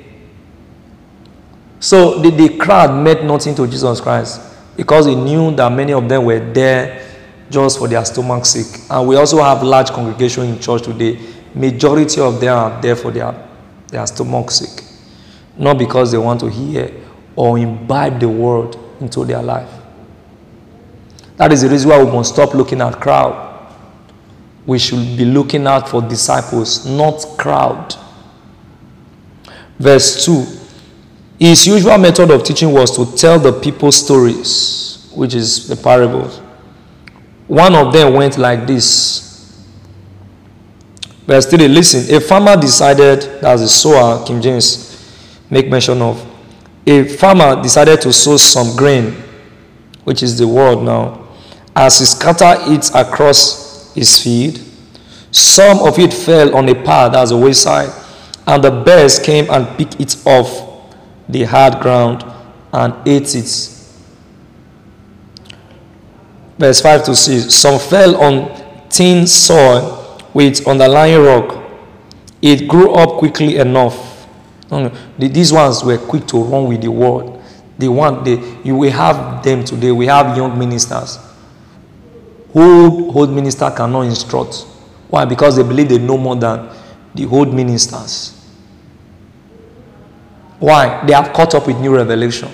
So 1.80 2.20
the, 2.20 2.32
the 2.32 2.58
crowd 2.58 3.02
meant 3.02 3.24
nothing 3.24 3.56
to 3.56 3.66
Jesus 3.68 4.02
Christ 4.02 4.47
because 4.78 5.08
he 5.08 5.16
knew 5.16 5.54
that 5.56 5.70
many 5.72 5.92
of 5.92 6.08
them 6.08 6.24
were 6.24 6.40
there 6.54 7.06
just 7.50 7.80
for 7.80 7.88
their 7.90 8.06
stomach 8.06 8.46
sake. 8.46 8.82
And 8.90 9.08
we 9.08 9.18
also 9.18 9.42
have 9.44 9.64
large 9.64 9.90
congregation 9.90 10.44
in 10.46 10.60
church 10.60 10.84
today. 10.84 11.20
Majority 11.54 12.22
of 12.22 12.40
them 12.40 12.56
are 12.56 12.82
there 12.82 12.96
for 12.96 13.12
their, 13.12 13.36
their 13.88 14.08
stomach 14.08 14.52
sake. 14.52 14.86
Not 15.58 15.78
because 15.78 16.12
they 16.12 16.18
want 16.18 16.40
to 16.42 16.50
hear 16.50 16.94
or 17.36 17.58
imbibe 17.58 18.20
the 18.20 18.30
word 18.30 18.78
into 19.02 19.26
their 19.26 19.42
life. 19.42 19.70
That 21.36 21.52
is 21.52 21.64
the 21.64 21.70
reason 21.70 21.90
why 21.90 22.02
we 22.02 22.10
must 22.10 22.34
stop 22.34 22.54
looking 22.54 22.80
at 22.80 23.00
crowd 23.02 23.48
we 24.68 24.78
should 24.78 25.18
be 25.18 25.24
looking 25.26 25.66
out 25.66 25.88
for 25.90 26.02
disciples, 26.02 26.86
not 26.86 27.26
crowd. 27.38 27.96
Verse 29.80 30.26
2 30.26 30.46
His 31.40 31.68
usual 31.68 31.98
method 31.98 32.32
of 32.32 32.44
teaching 32.44 32.72
was 32.74 32.96
to 32.96 33.16
tell 33.16 33.40
the 33.40 33.54
people 33.54 33.92
stories, 33.92 35.12
which 35.14 35.36
is 35.36 35.68
the 35.68 35.76
parables. 35.76 36.40
One 37.48 37.76
of 37.76 37.94
them 37.94 38.14
went 38.14 38.38
like 38.38 38.66
this. 38.66 39.24
Verse 41.26 41.46
3 41.46 41.68
Listen, 41.68 42.16
a 42.16 42.20
farmer 42.20 42.56
decided, 42.56 43.22
that's 43.42 43.62
a 43.62 43.68
sower, 43.70 44.26
King 44.26 44.42
James 44.42 45.46
make 45.50 45.70
mention 45.70 46.02
of. 46.02 46.26
A 46.86 47.04
farmer 47.04 47.62
decided 47.62 48.02
to 48.02 48.14
sow 48.14 48.38
some 48.38 48.76
grain, 48.76 49.14
which 50.04 50.24
is 50.24 50.38
the 50.38 50.48
word 50.48 50.82
now, 50.82 51.28
as 51.76 52.00
he 52.00 52.06
scattered 52.06 52.72
it 52.72 52.90
across 52.96 53.94
his 53.94 54.22
field, 54.22 54.60
Some 55.32 55.80
of 55.80 56.00
it 56.00 56.14
fell 56.14 56.56
on 56.56 56.68
a 56.70 56.76
path 56.76 57.14
as 57.16 57.32
a 57.32 57.38
wayside, 57.38 57.90
and 58.46 58.64
the 58.64 58.72
birds 58.72 59.20
came 59.20 59.50
and 59.50 59.68
picked 59.78 60.00
it 60.00 60.16
off. 60.26 60.67
The 61.30 61.44
hard 61.44 61.80
ground 61.82 62.24
and 62.74 62.94
ate 63.08 63.36
it. 63.36 63.74
Verse 66.58 66.82
5 66.82 67.04
to 67.06 67.16
6 67.16 67.54
Some 67.54 67.80
fell 67.80 68.16
on 68.22 68.90
thin 68.90 69.28
soil 69.28 70.22
with 70.34 70.68
underlying 70.68 71.24
rock. 71.24 71.64
It 72.42 72.68
grew 72.68 72.94
up 72.94 73.18
quickly 73.20 73.58
enough. 73.58 74.28
These 75.18 75.54
ones 75.54 75.84
were 75.84 75.98
quick 75.98 76.28
to 76.28 76.42
run 76.44 76.68
with 76.68 76.82
the 76.82 76.92
word. 76.92 77.34
They 77.78 77.88
want 77.88 78.26
they 78.26 78.38
you 78.64 78.76
will 78.76 78.92
have 78.92 79.44
them 79.44 79.64
today. 79.64 79.92
We 79.92 80.08
have 80.08 80.36
young 80.36 80.58
ministers. 80.58 81.20
Old 82.54 83.16
old 83.16 83.30
minister 83.32 83.70
cannot 83.72 84.02
instruct. 84.02 84.66
Why? 85.10 85.26
Because 85.26 85.56
they 85.56 85.64
believe 85.64 85.90
they 85.90 86.00
know 86.00 86.18
more 86.18 86.36
than 86.36 86.70
the 87.14 87.26
old 87.28 87.54
ministers. 87.54 88.37
Why? 90.60 91.06
They 91.06 91.14
have 91.14 91.34
caught 91.34 91.54
up 91.56 91.68
with 91.68 91.80
new 91.80 91.96
revelation. 91.96 92.50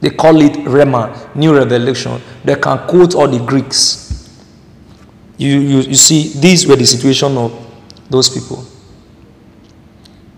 They 0.00 0.10
call 0.10 0.40
it 0.40 0.52
Rhema, 0.66 1.34
new 1.34 1.54
revelation. 1.54 2.20
They 2.44 2.54
can 2.56 2.78
quote 2.88 3.14
all 3.14 3.28
the 3.28 3.44
Greeks. 3.44 4.08
You, 5.36 5.58
you, 5.58 5.78
you 5.80 5.94
see, 5.94 6.32
these 6.40 6.66
were 6.66 6.76
the 6.76 6.86
situation 6.86 7.36
of 7.36 7.52
those 8.08 8.28
people. 8.30 8.64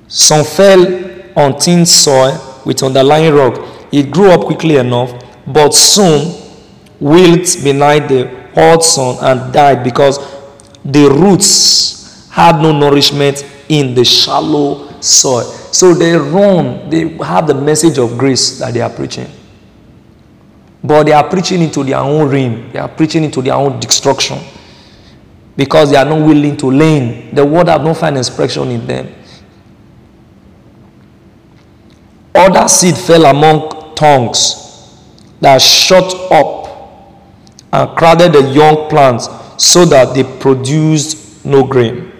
Some 0.09 0.45
fell 0.45 0.83
on 1.37 1.59
thin 1.59 1.87
soil 1.87 2.61
with 2.67 2.83
underlying 2.83 3.35
rock. 3.35 3.59
It 3.93 4.11
grew 4.11 4.31
up 4.31 4.43
quickly 4.43 4.77
enough, 4.77 5.13
but 5.47 5.73
soon 5.75 6.41
wilt 7.01 7.57
beneath 7.65 8.09
the 8.09 8.43
hot 8.55 8.83
sun 8.85 9.17
and 9.23 9.53
died 9.53 9.83
because 9.83 10.19
the 10.85 11.09
roots 11.09 12.29
had 12.31 12.61
no 12.61 12.73
nourishment 12.73 13.45
in 13.69 13.95
the 13.95 14.05
shallow 14.05 14.92
soil. 15.03 15.45
So 15.73 15.95
they 15.95 16.13
run, 16.15 16.89
they 16.91 17.09
have 17.19 17.47
the 17.47 17.55
message 17.55 17.99
of 17.99 18.17
grace 18.17 18.59
that 18.59 18.75
they 18.75 18.81
are 18.81 18.91
preaching. 18.91 19.29
But 20.85 21.05
they 21.05 21.13
are 21.13 21.29
preaching 21.29 21.63
into 21.63 21.85
their 21.85 21.99
own 21.99 22.29
ruin, 22.29 22.73
they 22.73 22.79
are 22.79 22.89
preaching 22.89 23.25
into 23.25 23.43
their 23.43 23.55
own 23.55 23.79
destruction 23.79 24.39
because 25.57 25.91
they 25.91 25.97
are 25.97 26.05
not 26.05 26.27
willing 26.27 26.57
to 26.57 26.71
learn. 26.71 27.35
The 27.35 27.45
word 27.45 27.69
have 27.69 27.83
not 27.83 27.97
found 27.97 28.17
expression 28.19 28.69
in 28.71 28.87
them. 28.87 29.15
Other 32.35 32.67
seed 32.67 32.97
fell 32.97 33.27
among 33.27 33.95
tongues 33.95 34.99
that 35.41 35.61
shot 35.61 36.13
up 36.33 36.63
and 37.73 37.97
crowded 37.97 38.33
the 38.33 38.43
young 38.51 38.89
plants 38.89 39.29
so 39.59 39.85
that 39.85 40.15
they 40.15 40.25
produced 40.41 41.45
no 41.45 41.65
grain. 41.65 42.12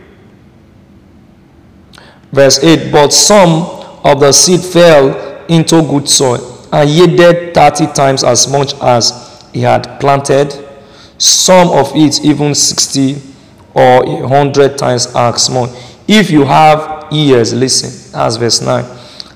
Verse 2.33 2.63
8 2.65 2.91
But 2.91 3.13
some 3.13 3.51
of 4.05 4.21
the 4.21 4.33
seed 4.33 4.61
fell 4.61 5.45
into 5.49 5.83
good 5.83 6.09
soil 6.09 6.49
and 6.73 6.89
yielded 6.89 7.55
thirty 7.55 7.87
times 7.93 8.25
as 8.25 8.51
much 8.51 8.75
as 8.81 9.47
he 9.53 9.61
had 9.61 10.01
planted, 10.01 10.51
some 11.19 11.69
of 11.71 11.93
it 11.95 12.25
even 12.25 12.55
sixty 12.55 13.21
or 13.75 14.05
a 14.05 14.29
hundred 14.29 14.79
times 14.79 15.15
as 15.15 15.51
much. 15.51 15.71
If 16.09 16.31
you 16.31 16.45
have 16.45 17.13
ears, 17.13 17.53
listen. 17.55 18.13
That's 18.13 18.37
verse 18.37 18.61
9. 18.61 18.85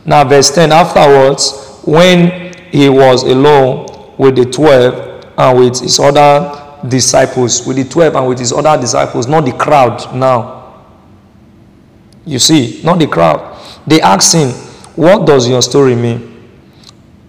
Now, 0.05 0.25
verse 0.25 0.55
10 0.55 0.73
afterwards, 0.73 1.81
when 1.85 2.55
he 2.71 2.89
was 2.89 3.23
alone 3.23 4.15
with 4.19 4.37
the 4.37 4.45
12 4.45 5.25
and 5.39 5.59
with 5.59 5.81
his 5.81 5.99
other 5.99 6.81
disciples, 6.89 7.67
with 7.67 7.77
the 7.77 7.85
12 7.85 8.15
and 8.17 8.29
with 8.29 8.39
his 8.39 8.53
other 8.53 8.81
disciples, 8.81 9.27
not 9.27 9.45
the 9.45 9.53
crowd 9.53 10.15
now. 10.15 10.56
You 12.27 12.39
see, 12.41 12.81
not 12.85 12.99
the 12.99 13.07
crowd. 13.07 13.57
They 13.87 14.01
asked 14.01 14.35
him, 14.35 14.51
What 14.97 15.27
does 15.27 15.49
your 15.49 15.63
story 15.63 15.95
mean? 15.95 16.35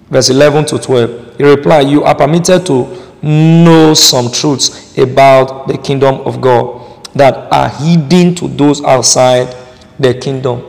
Verse 0.10 0.30
11 0.30 0.66
to 0.66 0.80
12. 0.80 1.38
He 1.38 1.44
replied, 1.44 1.88
You 1.88 2.04
are 2.04 2.16
permitted 2.16 2.66
to 2.66 3.08
know 3.22 3.94
some 3.94 4.32
truths 4.32 4.98
about 4.98 5.68
the 5.68 5.78
kingdom 5.78 6.16
of 6.22 6.42
God 6.42 7.06
that 7.14 7.52
are 7.52 7.70
hidden 7.70 8.34
to 8.36 8.48
those 8.48 8.84
outside 8.84 9.56
the 10.00 10.14
kingdom. 10.16 10.64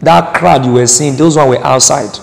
That 0.00 0.34
crowd 0.34 0.64
you 0.64 0.72
were 0.72 0.86
seeing, 0.86 1.16
those 1.16 1.36
ones 1.36 1.50
were 1.50 1.64
outside. 1.64 2.18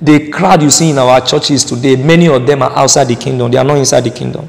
The 0.00 0.30
crowd 0.30 0.62
you 0.62 0.70
see 0.70 0.90
in 0.90 0.98
our 0.98 1.20
churches 1.20 1.64
today, 1.64 1.96
many 1.96 2.28
of 2.28 2.46
them 2.46 2.62
are 2.62 2.70
outside 2.72 3.04
the 3.04 3.16
kingdom. 3.16 3.50
They 3.50 3.58
are 3.58 3.64
not 3.64 3.78
inside 3.78 4.02
the 4.02 4.10
kingdom. 4.10 4.48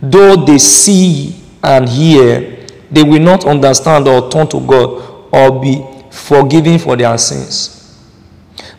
Though 0.00 0.36
they 0.36 0.58
see 0.58 1.42
and 1.62 1.88
hear, 1.88 2.53
they 2.94 3.02
will 3.02 3.20
not 3.20 3.44
understand 3.46 4.06
or 4.08 4.30
turn 4.30 4.46
to 4.48 4.60
God 4.60 5.28
or 5.32 5.60
be 5.60 5.84
forgiven 6.10 6.78
for 6.78 6.96
their 6.96 7.16
sins. 7.18 7.98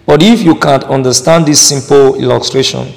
But 0.05 0.21
if 0.21 0.41
you 0.41 0.55
can't 0.55 0.83
understand 0.85 1.45
this 1.45 1.59
simple 1.67 2.15
illustration, 2.15 2.87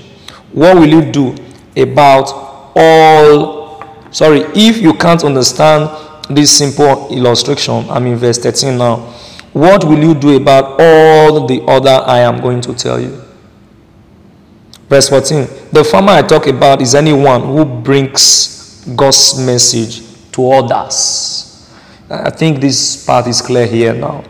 what 0.53 0.77
will 0.77 0.89
you 0.89 1.11
do 1.11 1.35
about 1.77 2.73
all? 2.77 3.85
Sorry, 4.11 4.41
if 4.55 4.79
you 4.79 4.95
can't 4.95 5.25
understand 5.25 5.91
this 6.29 6.57
simple 6.57 7.09
illustration. 7.11 7.89
I'm 7.89 8.07
in 8.07 8.17
verse 8.17 8.39
13 8.39 8.77
now. 8.77 8.97
What 9.53 9.85
will 9.85 9.99
you 9.99 10.15
do 10.15 10.37
about 10.37 10.81
all 10.81 11.47
the 11.47 11.63
other 11.67 12.03
I 12.07 12.19
am 12.19 12.41
going 12.41 12.61
to 12.63 12.75
tell 12.75 13.01
you? 13.01 13.23
Verse 14.89 15.09
14. 15.09 15.47
The 15.73 15.85
farmer 15.85 16.13
I 16.13 16.23
talk 16.23 16.47
about 16.47 16.81
is 16.83 16.95
anyone 16.95 17.43
who 17.43 17.65
brings 17.65 18.85
God's 18.95 19.39
message 19.45 20.03
to 20.33 20.51
others. 20.51 21.71
I 22.11 22.31
think 22.31 22.61
this 22.61 23.05
part 23.05 23.27
is 23.27 23.43
clear 23.43 23.67
here 23.67 23.93
now. 23.93 24.25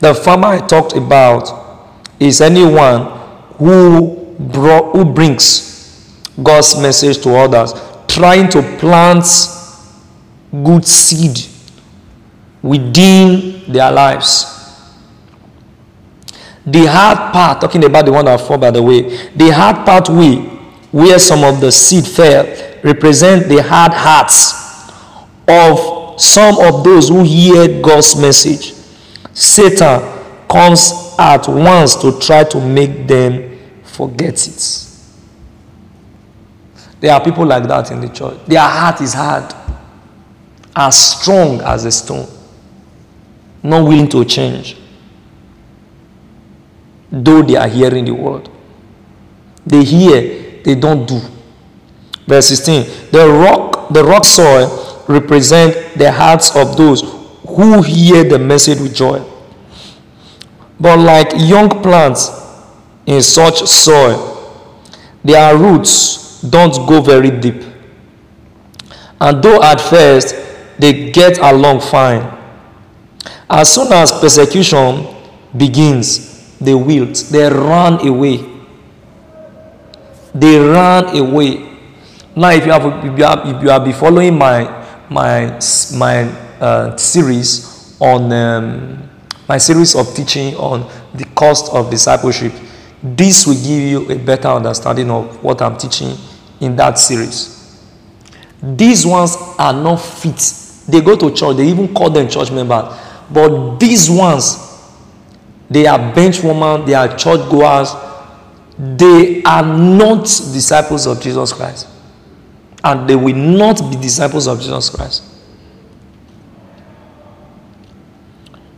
The 0.00 0.14
farmer 0.14 0.48
I 0.48 0.58
talked 0.58 0.94
about 0.94 2.00
is 2.18 2.40
anyone 2.40 3.18
who, 3.58 4.34
brought, 4.38 4.92
who 4.92 5.04
brings 5.04 6.20
God's 6.42 6.80
message 6.80 7.22
to 7.22 7.34
others, 7.34 7.72
trying 8.08 8.48
to 8.50 8.62
plant 8.78 9.24
good 10.64 10.84
seed 10.84 11.38
within 12.62 13.72
their 13.72 13.90
lives. 13.92 14.52
The 16.66 16.86
hard 16.86 17.32
part, 17.32 17.60
talking 17.60 17.84
about 17.84 18.04
the 18.04 18.12
one 18.12 18.24
that 18.24 18.40
fall 18.40 18.58
by 18.58 18.72
the 18.72 18.82
way, 18.82 19.28
the 19.36 19.50
hard 19.50 19.86
part 19.86 20.08
we, 20.08 20.38
where 20.90 21.18
some 21.18 21.44
of 21.44 21.60
the 21.60 21.70
seed 21.70 22.04
fell, 22.06 22.44
represent 22.82 23.48
the 23.48 23.62
hard 23.62 23.92
hearts 23.92 24.65
of 25.48 26.20
some 26.20 26.58
of 26.60 26.82
those 26.82 27.08
who 27.08 27.22
hear 27.22 27.80
God's 27.80 28.16
message. 28.16 28.74
Satan 29.32 30.00
comes 30.48 31.14
at 31.18 31.46
once 31.48 31.96
to 31.96 32.18
try 32.18 32.44
to 32.44 32.60
make 32.60 33.06
them 33.06 33.58
forget 33.82 34.46
it. 34.48 34.82
There 37.00 37.12
are 37.12 37.22
people 37.22 37.44
like 37.44 37.64
that 37.64 37.90
in 37.90 38.00
the 38.00 38.08
church. 38.08 38.38
Their 38.46 38.60
heart 38.60 39.00
is 39.00 39.12
hard 39.12 39.54
as 40.74 40.96
strong 40.96 41.60
as 41.60 41.84
a 41.84 41.92
stone, 41.92 42.28
not 43.62 43.82
willing 43.86 44.08
to 44.08 44.24
change, 44.24 44.76
though 47.10 47.42
they 47.42 47.56
are 47.56 47.68
hearing 47.68 48.04
the 48.04 48.14
word. 48.14 48.48
They 49.66 49.84
hear, 49.84 50.62
they 50.62 50.74
don't 50.74 51.06
do. 51.06 51.20
Verse 52.26 52.48
16 52.48 53.10
The 53.10 53.28
rock, 53.28 53.88
the 53.90 54.04
rock 54.04 54.24
soil 54.24 54.85
represent 55.08 55.98
the 55.98 56.10
hearts 56.10 56.54
of 56.56 56.76
those 56.76 57.02
who 57.46 57.82
hear 57.82 58.24
the 58.24 58.38
message 58.38 58.80
with 58.80 58.94
joy. 58.94 59.24
But 60.78 60.98
like 60.98 61.32
young 61.36 61.68
plants 61.82 62.30
in 63.06 63.22
such 63.22 63.60
soil, 63.66 64.32
their 65.24 65.56
roots 65.56 66.42
don't 66.42 66.86
go 66.88 67.00
very 67.00 67.30
deep. 67.30 67.62
And 69.20 69.42
though 69.42 69.62
at 69.62 69.80
first 69.80 70.34
they 70.78 71.10
get 71.10 71.38
along 71.38 71.80
fine. 71.80 72.32
As 73.48 73.72
soon 73.74 73.92
as 73.92 74.12
persecution 74.12 75.06
begins, 75.56 76.58
they 76.58 76.74
wilt, 76.74 77.24
they 77.30 77.48
run 77.48 78.06
away. 78.06 78.44
They 80.34 80.58
run 80.58 81.16
away. 81.16 81.78
Now, 82.34 82.50
if 82.50 82.66
you 82.66 82.72
have, 82.72 82.84
if 83.04 83.18
you 83.18 83.24
have, 83.24 83.46
if 83.46 83.62
you 83.62 83.68
have 83.70 83.84
been 83.84 83.94
following 83.94 84.36
my 84.36 84.75
my 85.10 85.58
my 85.94 86.22
uh, 86.60 86.96
series 86.96 87.96
on 88.00 88.32
um, 88.32 89.08
my 89.48 89.58
series 89.58 89.94
of 89.94 90.14
teaching 90.14 90.54
on 90.56 90.90
the 91.14 91.24
cost 91.34 91.72
of 91.72 91.90
discipleship, 91.90 92.52
this 93.02 93.46
will 93.46 93.54
give 93.54 93.66
you 93.82 94.10
a 94.10 94.18
better 94.18 94.48
understanding 94.48 95.10
of 95.10 95.42
what 95.42 95.62
I'm 95.62 95.76
teaching 95.76 96.16
in 96.60 96.76
that 96.76 96.98
series. 96.98 97.54
These 98.62 99.06
ones 99.06 99.36
are 99.58 99.72
not 99.72 99.96
fit 99.96 100.40
they 100.88 101.00
go 101.00 101.16
to 101.16 101.34
church, 101.34 101.56
they 101.56 101.66
even 101.68 101.92
call 101.92 102.10
them 102.10 102.28
church 102.28 102.50
members. 102.50 102.84
But 103.30 103.78
these 103.78 104.08
ones, 104.08 104.56
they 105.68 105.86
are 105.86 106.14
bench 106.14 106.42
women, 106.42 106.84
they 106.84 106.94
are 106.94 107.08
church 107.16 107.40
goers, 107.50 107.92
they 108.78 109.42
are 109.42 109.64
not 109.64 110.22
disciples 110.24 111.06
of 111.06 111.20
Jesus 111.20 111.52
Christ. 111.52 111.88
And 112.86 113.08
they 113.10 113.16
will 113.16 113.34
not 113.34 113.80
be 113.90 113.96
disciples 113.96 114.46
of 114.46 114.60
Jesus 114.60 114.90
Christ. 114.90 115.24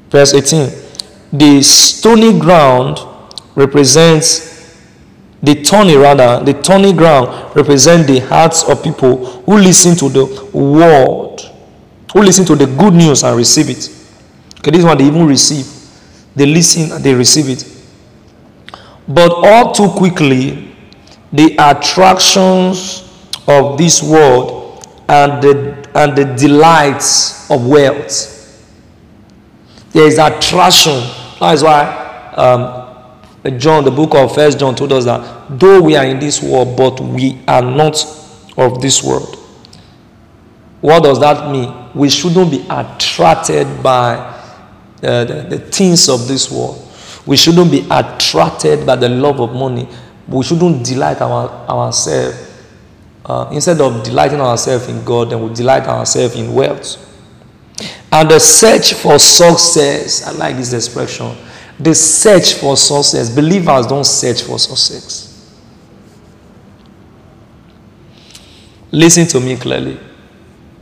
Verse 0.08 0.32
18 0.32 0.88
the 1.30 1.60
stony 1.62 2.38
ground 2.38 2.98
represents 3.54 4.48
the 5.42 5.54
thorny 5.62 5.94
rather 5.94 6.42
the 6.42 6.54
thorny 6.54 6.92
ground 6.94 7.54
represents 7.54 8.06
the 8.10 8.18
hearts 8.20 8.64
of 8.66 8.82
people 8.82 9.26
who 9.42 9.58
listen 9.58 9.94
to 9.94 10.08
the 10.08 10.24
word 10.56 11.40
who 12.14 12.22
listen 12.22 12.46
to 12.46 12.56
the 12.56 12.64
good 12.64 12.94
news 12.94 13.22
and 13.22 13.36
receive 13.36 13.68
it. 13.68 13.90
Okay 14.60 14.70
this 14.70 14.84
one 14.84 14.96
they 14.96 15.04
even 15.04 15.26
receive. 15.26 15.66
They 16.34 16.46
listen 16.46 16.92
and 16.92 17.04
they 17.04 17.12
receive 17.14 17.50
it. 17.50 17.64
But 19.06 19.30
all 19.30 19.72
too 19.72 19.90
quickly 19.90 20.74
the 21.30 21.56
attractions 21.58 23.07
of 23.48 23.76
this 23.78 24.02
world 24.02 24.86
and 25.08 25.42
the 25.42 25.88
and 25.94 26.16
the 26.16 26.24
delights 26.36 27.50
of 27.50 27.66
wealth 27.66 28.34
there 29.92 30.06
is 30.06 30.18
attraction 30.18 31.00
that 31.40 31.54
is 31.54 31.62
why 31.62 32.32
um, 32.36 32.78
John, 33.56 33.84
the 33.84 33.90
book 33.90 34.14
of 34.14 34.34
First 34.34 34.58
John 34.58 34.74
told 34.74 34.92
us 34.92 35.04
that 35.04 35.46
though 35.58 35.80
we 35.80 35.96
are 35.96 36.04
in 36.04 36.18
this 36.18 36.42
world, 36.42 36.76
but 36.76 37.00
we 37.00 37.40
are 37.46 37.62
not 37.62 38.04
of 38.56 38.82
this 38.82 39.02
world. 39.02 39.36
What 40.80 41.02
does 41.04 41.20
that 41.20 41.50
mean? 41.50 41.72
We 41.94 42.10
shouldn't 42.10 42.50
be 42.50 42.64
attracted 42.68 43.82
by 43.82 44.14
uh, 45.02 45.24
the, 45.24 45.46
the 45.48 45.58
things 45.58 46.08
of 46.08 46.26
this 46.28 46.50
world. 46.50 46.84
We 47.26 47.36
shouldn't 47.36 47.70
be 47.70 47.86
attracted 47.90 48.86
by 48.86 48.96
the 48.96 49.08
love 49.08 49.40
of 49.40 49.52
money. 49.52 49.88
We 50.26 50.44
shouldn't 50.44 50.84
delight 50.84 51.20
our, 51.20 51.48
ourselves. 51.68 52.47
Uh, 53.28 53.46
instead 53.52 53.78
of 53.80 54.02
delighting 54.02 54.40
ourselves 54.40 54.88
in 54.88 55.04
God, 55.04 55.28
then 55.30 55.46
we 55.46 55.54
delight 55.54 55.82
ourselves 55.82 56.34
in 56.34 56.54
wealth. 56.54 57.04
And 58.10 58.30
the 58.30 58.38
search 58.38 58.94
for 58.94 59.18
success, 59.18 60.26
I 60.26 60.32
like 60.32 60.56
this 60.56 60.72
expression, 60.72 61.36
the 61.78 61.94
search 61.94 62.54
for 62.54 62.74
success. 62.74 63.28
Believers 63.28 63.86
don't 63.86 64.06
search 64.06 64.42
for 64.42 64.58
success. 64.58 65.28
Listen 68.90 69.26
to 69.26 69.40
me 69.40 69.56
clearly. 69.56 70.00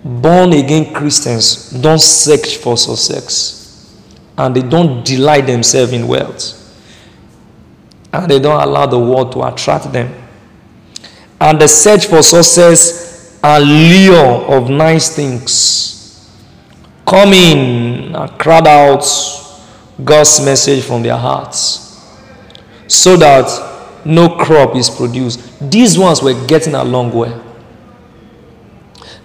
Born 0.05 0.53
again 0.53 0.95
Christians 0.95 1.71
don't 1.71 2.01
search 2.01 2.59
for 2.59 2.77
success 2.77 3.93
and 4.39 4.55
they 4.55 4.63
don't 4.63 5.05
delight 5.05 5.47
themselves 5.47 5.93
in 5.93 6.07
wealth 6.07 6.63
and 8.13 8.31
they 8.31 8.39
don't 8.39 8.61
allow 8.63 8.87
the 8.87 8.99
world 8.99 9.33
to 9.33 9.43
attract 9.43 9.93
them. 9.93 10.26
And 11.41 11.61
the 11.61 11.69
search 11.69 12.07
for 12.07 12.23
success 12.23 13.39
and 13.43 13.65
lure 13.65 14.57
of 14.57 14.71
nice 14.71 15.15
things 15.15 15.97
come 17.07 17.33
in 17.33 18.15
and 18.15 18.31
crowd 18.39 18.67
out 18.67 19.05
God's 20.03 20.45
message 20.45 20.85
from 20.85 21.03
their 21.03 21.17
hearts 21.17 22.05
so 22.89 23.17
that 23.17 24.03
no 24.05 24.37
crop 24.37 24.77
is 24.77 24.89
produced. 24.89 25.71
These 25.71 25.99
ones 25.99 26.23
were 26.23 26.47
getting 26.47 26.75
along 26.75 27.13
well. 27.13 27.43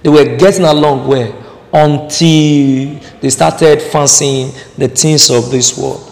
They 0.04 0.10
were 0.10 0.38
getting 0.38 0.66
along 0.66 1.08
well 1.08 1.38
until 1.74 3.00
they 3.22 3.30
started 3.30 3.82
fancying 3.82 4.52
the 4.78 4.88
things 4.88 5.30
of 5.30 5.52
this 5.52 5.78
world. 5.78 6.08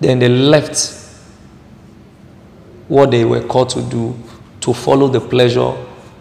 Then 0.00 0.18
they 0.18 0.28
left 0.28 0.76
what 2.88 3.10
they 3.10 3.24
were 3.24 3.42
called 3.42 3.70
to 3.70 3.82
do 3.82 4.16
to 4.60 4.72
follow 4.72 5.08
the 5.08 5.20
pleasure 5.20 5.74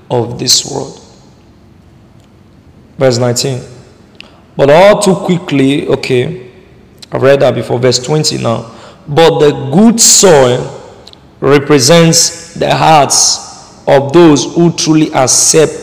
of 0.10 0.40
this 0.40 0.70
world. 0.72 1.00
Verse 2.98 3.18
19. 3.18 3.62
But 4.56 4.70
all 4.70 5.02
too 5.02 5.16
quickly, 5.16 5.88
okay, 5.88 6.52
I've 7.12 7.22
read 7.22 7.40
that 7.40 7.56
before, 7.56 7.80
verse 7.80 8.00
20 8.00 8.38
now. 8.38 8.72
But 9.08 9.40
the 9.40 9.52
good 9.74 10.00
soil 10.00 10.82
represents 11.40 12.54
the 12.54 12.74
hearts 12.74 13.84
of 13.88 14.14
those 14.14 14.56
who 14.56 14.72
truly 14.74 15.12
accept 15.14 15.74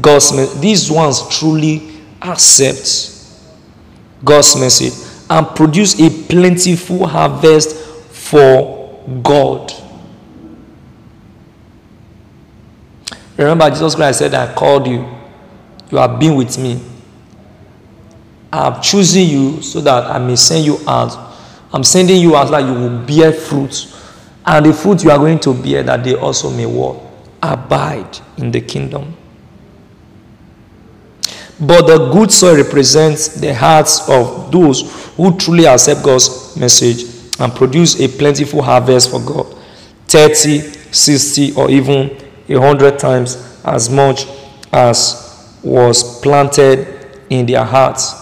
God's 0.00 0.32
message. 0.32 0.60
These 0.60 0.90
ones 0.90 1.22
truly 1.38 1.90
accept 2.22 3.14
God's 4.24 4.56
message 4.56 4.92
and 5.30 5.46
produce 5.56 6.00
a 6.00 6.10
plentiful 6.28 7.06
harvest 7.06 7.76
for 8.10 9.02
God. 9.22 9.72
Remember, 13.38 13.70
Jesus 13.70 13.94
Christ 13.94 14.18
said, 14.18 14.34
I 14.34 14.52
called 14.52 14.88
you. 14.88 15.08
You 15.90 15.98
have 15.98 16.18
been 16.18 16.34
with 16.34 16.58
me. 16.58 16.82
I 18.52 18.64
have 18.64 18.82
chosen 18.82 19.22
you 19.22 19.62
so 19.62 19.80
that 19.80 20.10
I 20.10 20.18
may 20.18 20.34
send 20.36 20.66
you 20.66 20.78
out. 20.88 21.16
I'm 21.72 21.84
sending 21.84 22.20
you 22.20 22.34
out 22.34 22.50
that 22.50 22.64
you 22.64 22.74
will 22.74 23.06
bear 23.06 23.32
fruit. 23.32 23.94
And 24.44 24.66
the 24.66 24.72
fruit 24.72 25.04
you 25.04 25.10
are 25.10 25.18
going 25.18 25.38
to 25.40 25.54
bear, 25.54 25.82
that 25.84 26.02
they 26.02 26.16
also 26.16 26.50
may 26.50 26.66
what? 26.66 27.00
Abide 27.42 28.18
in 28.38 28.50
the 28.50 28.60
kingdom. 28.60 29.16
But 31.60 31.86
the 31.86 32.10
good 32.10 32.32
soil 32.32 32.56
represents 32.56 33.28
the 33.40 33.54
hearts 33.54 34.08
of 34.08 34.50
those 34.50 35.12
who 35.16 35.36
truly 35.36 35.66
accept 35.66 36.04
God's 36.04 36.56
message 36.56 37.04
and 37.38 37.54
produce 37.54 38.00
a 38.00 38.08
plentiful 38.08 38.62
harvest 38.62 39.10
for 39.10 39.20
God 39.20 39.54
30, 40.08 40.60
60, 40.92 41.52
or 41.52 41.70
even 41.70 42.27
a 42.48 42.60
hundred 42.60 42.98
times 42.98 43.60
as 43.64 43.90
much 43.90 44.26
as 44.72 45.58
was 45.62 46.20
planted 46.20 46.86
in 47.30 47.46
their 47.46 47.64
hearts. 47.64 48.14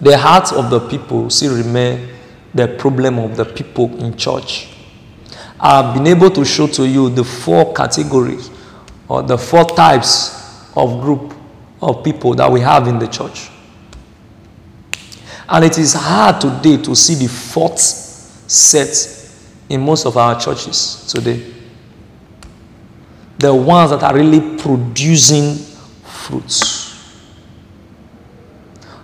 The 0.00 0.16
hearts 0.16 0.52
of 0.52 0.70
the 0.70 0.80
people 0.80 1.28
still 1.30 1.56
remain 1.56 2.08
the 2.54 2.68
problem 2.68 3.18
of 3.18 3.36
the 3.36 3.44
people 3.44 3.94
in 4.02 4.16
church. 4.16 4.68
I've 5.58 5.94
been 5.94 6.06
able 6.06 6.30
to 6.30 6.44
show 6.44 6.66
to 6.68 6.88
you 6.88 7.10
the 7.10 7.24
four 7.24 7.74
categories 7.74 8.50
or 9.08 9.22
the 9.22 9.36
four 9.36 9.64
types 9.64 10.70
of 10.76 11.00
group 11.02 11.34
of 11.82 12.02
people 12.02 12.34
that 12.34 12.50
we 12.50 12.60
have 12.60 12.88
in 12.88 12.98
the 12.98 13.06
church. 13.08 13.50
And 15.48 15.64
it 15.64 15.78
is 15.78 15.94
hard 15.94 16.40
today 16.40 16.80
to 16.84 16.94
see 16.94 17.14
the 17.14 17.26
fourth 17.28 17.80
set 17.80 19.28
in 19.68 19.80
most 19.80 20.06
of 20.06 20.16
our 20.16 20.38
churches 20.40 21.06
today. 21.12 21.59
The 23.40 23.54
ones 23.54 23.90
that 23.90 24.02
are 24.02 24.14
really 24.14 24.56
producing 24.58 25.54
fruits 26.04 26.90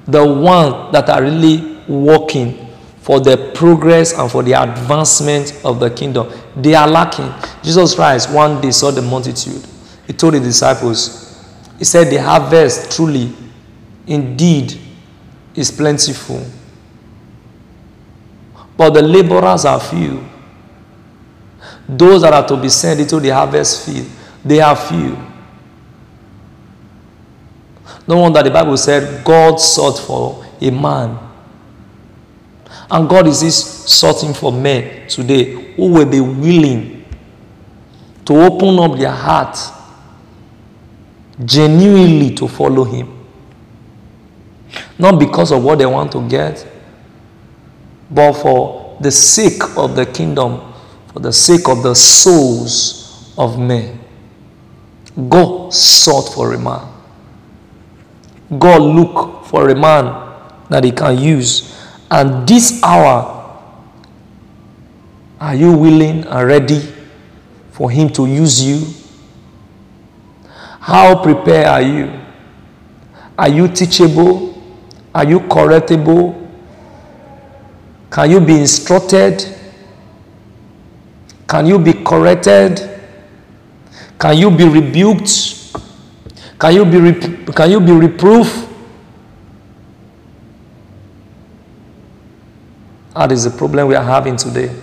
the 0.06 0.24
ones 0.24 0.92
that 0.92 1.08
are 1.08 1.22
really 1.22 1.76
working 1.88 2.68
for 3.00 3.20
the 3.20 3.52
progress 3.54 4.12
and 4.18 4.30
for 4.30 4.42
the 4.42 4.52
advancement 4.52 5.60
of 5.64 5.80
the 5.80 5.90
kingdom, 5.90 6.32
they 6.56 6.74
are 6.74 6.88
lacking. 6.88 7.32
Jesus 7.62 7.94
Christ 7.94 8.32
one 8.32 8.60
day 8.60 8.70
saw 8.70 8.90
the 8.90 9.02
multitude. 9.02 9.64
He 10.06 10.12
told 10.12 10.34
the 10.34 10.40
disciples, 10.40 11.44
He 11.78 11.84
said, 11.84 12.10
The 12.10 12.16
harvest 12.20 12.96
truly, 12.96 13.32
indeed, 14.06 14.78
is 15.54 15.70
plentiful. 15.70 16.44
But 18.76 18.90
the 18.90 19.02
laborers 19.02 19.64
are 19.64 19.80
few. 19.80 20.24
Those 21.88 22.22
that 22.22 22.32
are 22.32 22.46
to 22.46 22.56
be 22.56 22.68
sent 22.68 23.00
into 23.00 23.20
the 23.20 23.30
harvest 23.30 23.86
field, 23.86 24.06
they 24.46 24.60
are 24.60 24.76
few. 24.76 25.16
No 28.06 28.18
wonder 28.18 28.42
the 28.42 28.50
Bible 28.50 28.76
said 28.76 29.24
God 29.24 29.60
sought 29.60 29.98
for 29.98 30.44
a 30.60 30.70
man. 30.70 31.18
And 32.88 33.08
God 33.08 33.26
is 33.26 33.40
searching 33.84 34.32
for 34.32 34.52
men 34.52 35.08
today 35.08 35.74
who 35.74 35.92
will 35.92 36.06
be 36.08 36.20
willing 36.20 37.04
to 38.24 38.34
open 38.34 38.78
up 38.78 38.96
their 38.96 39.10
heart 39.10 39.58
genuinely 41.44 42.34
to 42.36 42.46
follow 42.46 42.84
Him. 42.84 43.12
Not 44.98 45.18
because 45.18 45.50
of 45.50 45.64
what 45.64 45.78
they 45.78 45.86
want 45.86 46.12
to 46.12 46.28
get, 46.28 46.64
but 48.10 48.34
for 48.34 48.96
the 49.00 49.10
sake 49.10 49.62
of 49.76 49.96
the 49.96 50.06
kingdom, 50.06 50.72
for 51.12 51.18
the 51.20 51.32
sake 51.32 51.68
of 51.68 51.82
the 51.82 51.94
souls 51.94 53.34
of 53.36 53.58
men. 53.58 54.05
God 55.16 55.72
sought 55.72 56.34
for 56.34 56.52
a 56.52 56.58
man. 56.58 56.92
God 58.58 58.82
look 58.82 59.46
for 59.46 59.68
a 59.70 59.74
man 59.74 60.04
that 60.68 60.84
he 60.84 60.92
can 60.92 61.18
use. 61.18 61.74
And 62.10 62.46
this 62.46 62.82
hour, 62.82 63.32
are 65.40 65.54
you 65.54 65.72
willing 65.72 66.24
and 66.24 66.46
ready 66.46 66.80
for 67.70 67.90
him 67.90 68.10
to 68.10 68.26
use 68.26 68.62
you? 68.62 68.86
How 70.80 71.22
prepared 71.22 71.66
are 71.66 71.82
you? 71.82 72.20
Are 73.38 73.48
you 73.48 73.68
teachable? 73.68 74.62
Are 75.14 75.24
you 75.24 75.40
correctable? 75.40 76.46
Can 78.10 78.30
you 78.30 78.40
be 78.40 78.60
instructed? 78.60 79.44
Can 81.48 81.66
you 81.66 81.78
be 81.78 81.92
corrected? 81.92 82.95
Can 84.18 84.38
you 84.38 84.50
be 84.50 84.64
rebuked? 84.64 85.76
Can 86.58 86.74
you 86.74 86.84
be, 86.84 86.98
rep- 86.98 87.54
can 87.54 87.70
you 87.70 87.80
be 87.80 87.92
reproof? 87.92 88.66
That 93.14 93.32
is 93.32 93.44
the 93.44 93.50
problem 93.50 93.88
we 93.88 93.94
are 93.94 94.04
having 94.04 94.36
today. 94.36 94.74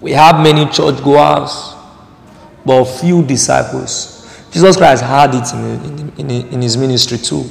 We 0.00 0.12
have 0.12 0.40
many 0.40 0.66
churchgoers, 0.66 1.74
but 2.64 2.84
few 2.84 3.24
disciples. 3.24 4.14
Jesus 4.50 4.76
Christ 4.76 5.02
had 5.02 5.34
it 5.34 5.52
in, 5.52 6.10
in, 6.18 6.30
in, 6.30 6.48
in 6.54 6.62
his 6.62 6.76
ministry 6.76 7.18
too. 7.18 7.44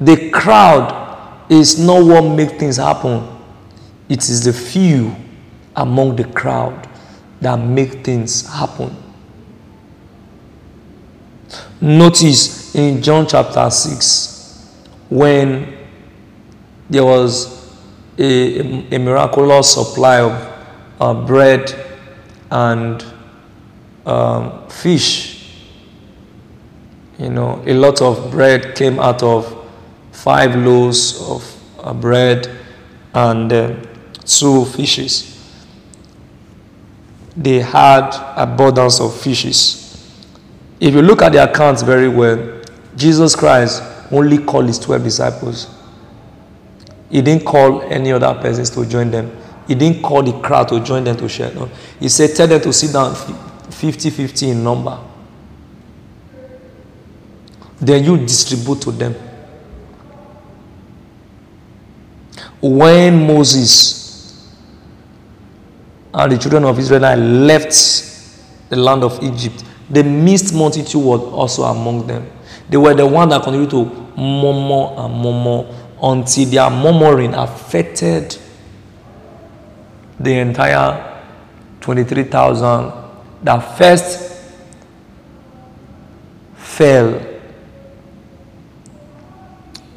The 0.00 0.30
crowd 0.30 1.50
is 1.50 1.78
not 1.78 2.04
what 2.04 2.22
makes 2.36 2.52
things 2.52 2.76
happen. 2.76 3.26
It 4.08 4.28
is 4.28 4.44
the 4.44 4.52
few 4.52 5.14
among 5.76 6.16
the 6.16 6.24
crowd 6.24 6.88
that 7.40 7.56
make 7.56 8.04
things 8.04 8.48
happen. 8.48 8.96
Notice 11.80 12.74
in 12.74 13.02
John 13.02 13.26
chapter 13.26 13.70
6, 13.70 14.76
when 15.10 15.76
there 16.88 17.04
was 17.04 17.56
a, 18.18 18.94
a 18.94 18.98
miraculous 18.98 19.74
supply 19.74 20.20
of 20.20 20.52
uh, 21.00 21.14
bread 21.26 21.74
and 22.50 23.04
um, 24.06 24.68
fish. 24.68 25.34
You 27.18 27.30
know, 27.30 27.62
a 27.66 27.74
lot 27.74 28.00
of 28.02 28.30
bread 28.30 28.74
came 28.76 28.98
out 28.98 29.22
of 29.22 29.68
five 30.12 30.54
loaves 30.54 31.20
of 31.20 31.62
uh, 31.80 31.92
bread 31.92 32.48
and 33.14 33.52
uh, 33.52 33.74
two 34.24 34.64
fishes. 34.66 35.35
They 37.36 37.60
had 37.60 38.10
abundance 38.36 39.00
of 39.00 39.18
fishes. 39.20 39.82
If 40.80 40.94
you 40.94 41.02
look 41.02 41.22
at 41.22 41.32
the 41.32 41.50
accounts 41.50 41.82
very 41.82 42.08
well, 42.08 42.62
Jesus 42.96 43.36
Christ 43.36 43.82
only 44.10 44.38
called 44.38 44.66
his 44.66 44.78
12 44.78 45.02
disciples. 45.02 45.68
He 47.10 47.20
didn't 47.22 47.44
call 47.44 47.82
any 47.82 48.12
other 48.12 48.34
persons 48.40 48.70
to 48.70 48.86
join 48.86 49.10
them. 49.10 49.36
He 49.68 49.74
didn't 49.74 50.02
call 50.02 50.22
the 50.22 50.38
crowd 50.40 50.68
to 50.68 50.80
join 50.80 51.04
them 51.04 51.16
to 51.16 51.28
share. 51.28 51.52
No. 51.54 51.68
He 51.98 52.08
said, 52.08 52.34
Tell 52.34 52.46
them 52.46 52.60
to 52.60 52.72
sit 52.72 52.92
down 52.92 53.14
50 53.14 54.10
50 54.10 54.50
in 54.50 54.64
number. 54.64 54.98
Then 57.80 58.04
you 58.04 58.16
distribute 58.16 58.80
to 58.82 58.92
them. 58.92 59.14
When 62.60 63.26
Moses 63.26 64.05
and 66.16 66.32
the 66.32 66.38
children 66.38 66.64
of 66.64 66.78
Israel 66.78 67.14
left 67.18 67.74
the 68.70 68.76
land 68.76 69.04
of 69.04 69.22
Egypt, 69.22 69.62
the 69.90 70.02
mixed 70.02 70.54
multitude 70.54 71.02
was 71.02 71.20
also 71.20 71.64
among 71.64 72.06
them. 72.06 72.26
They 72.70 72.78
were 72.78 72.94
the 72.94 73.06
one 73.06 73.28
that 73.28 73.42
continued 73.42 73.70
to 73.70 73.84
murmur 74.16 74.94
and 74.96 75.14
murmur 75.14 75.66
until 76.02 76.46
their 76.46 76.70
murmuring 76.70 77.34
affected 77.34 78.36
the 80.18 80.32
entire 80.38 81.22
23,000 81.82 82.92
that 83.42 83.58
first 83.76 84.42
fell 86.56 87.20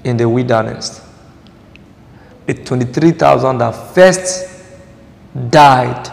in 0.04 0.18
the 0.18 0.28
wilderness. 0.28 1.02
The 2.46 2.56
23,000 2.56 3.58
that 3.60 3.72
first 3.96 4.49
died 5.50 6.12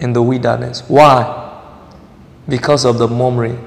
in 0.00 0.12
the 0.12 0.22
wilderness. 0.22 0.82
Why? 0.88 1.36
Because 2.48 2.84
of 2.84 2.98
the 2.98 3.06
murmuring 3.06 3.64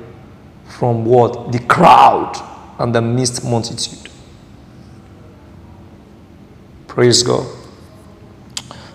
from 0.67 1.05
what? 1.05 1.51
The 1.51 1.59
crowd 1.59 2.33
and 2.79 2.93
the 2.93 3.01
mixed 3.01 3.45
multitude. 3.45 4.11
Praise 6.87 7.23
God. 7.23 7.47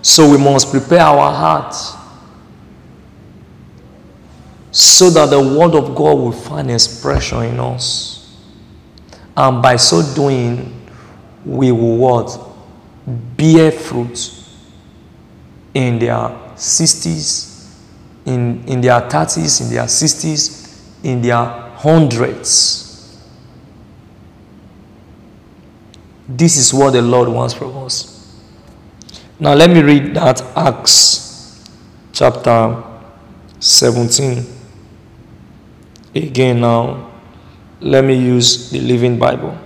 So 0.02 0.30
we 0.30 0.38
must 0.38 0.70
prepare 0.70 1.00
our 1.00 1.32
hearts 1.32 1.94
so 4.70 5.10
that 5.10 5.30
the 5.30 5.40
word 5.40 5.74
of 5.74 5.94
God 5.94 6.18
will 6.18 6.32
find 6.32 6.70
expression 6.70 7.42
in 7.44 7.60
us. 7.60 8.36
And 9.36 9.62
by 9.62 9.76
so 9.76 10.02
doing, 10.14 10.88
we 11.44 11.72
will 11.72 11.96
what? 11.96 12.38
Bear 13.06 13.72
fruit 13.72 14.37
in 15.74 15.98
their 15.98 16.28
60s, 16.56 17.74
in, 18.26 18.64
in 18.66 18.80
their 18.80 19.00
30s, 19.02 19.60
in 19.60 19.70
their 19.70 19.84
60s, 19.84 21.04
in 21.04 21.22
their 21.22 21.36
hundreds. 21.36 22.88
This 26.28 26.56
is 26.56 26.74
what 26.74 26.92
the 26.92 27.02
Lord 27.02 27.28
wants 27.28 27.54
from 27.54 27.76
us. 27.78 28.14
Now, 29.40 29.54
let 29.54 29.70
me 29.70 29.82
read 29.82 30.14
that 30.14 30.42
Acts 30.56 31.64
chapter 32.12 32.82
17. 33.60 34.44
Again, 36.14 36.60
now, 36.60 37.10
let 37.80 38.04
me 38.04 38.14
use 38.14 38.70
the 38.70 38.80
Living 38.80 39.18
Bible. 39.18 39.56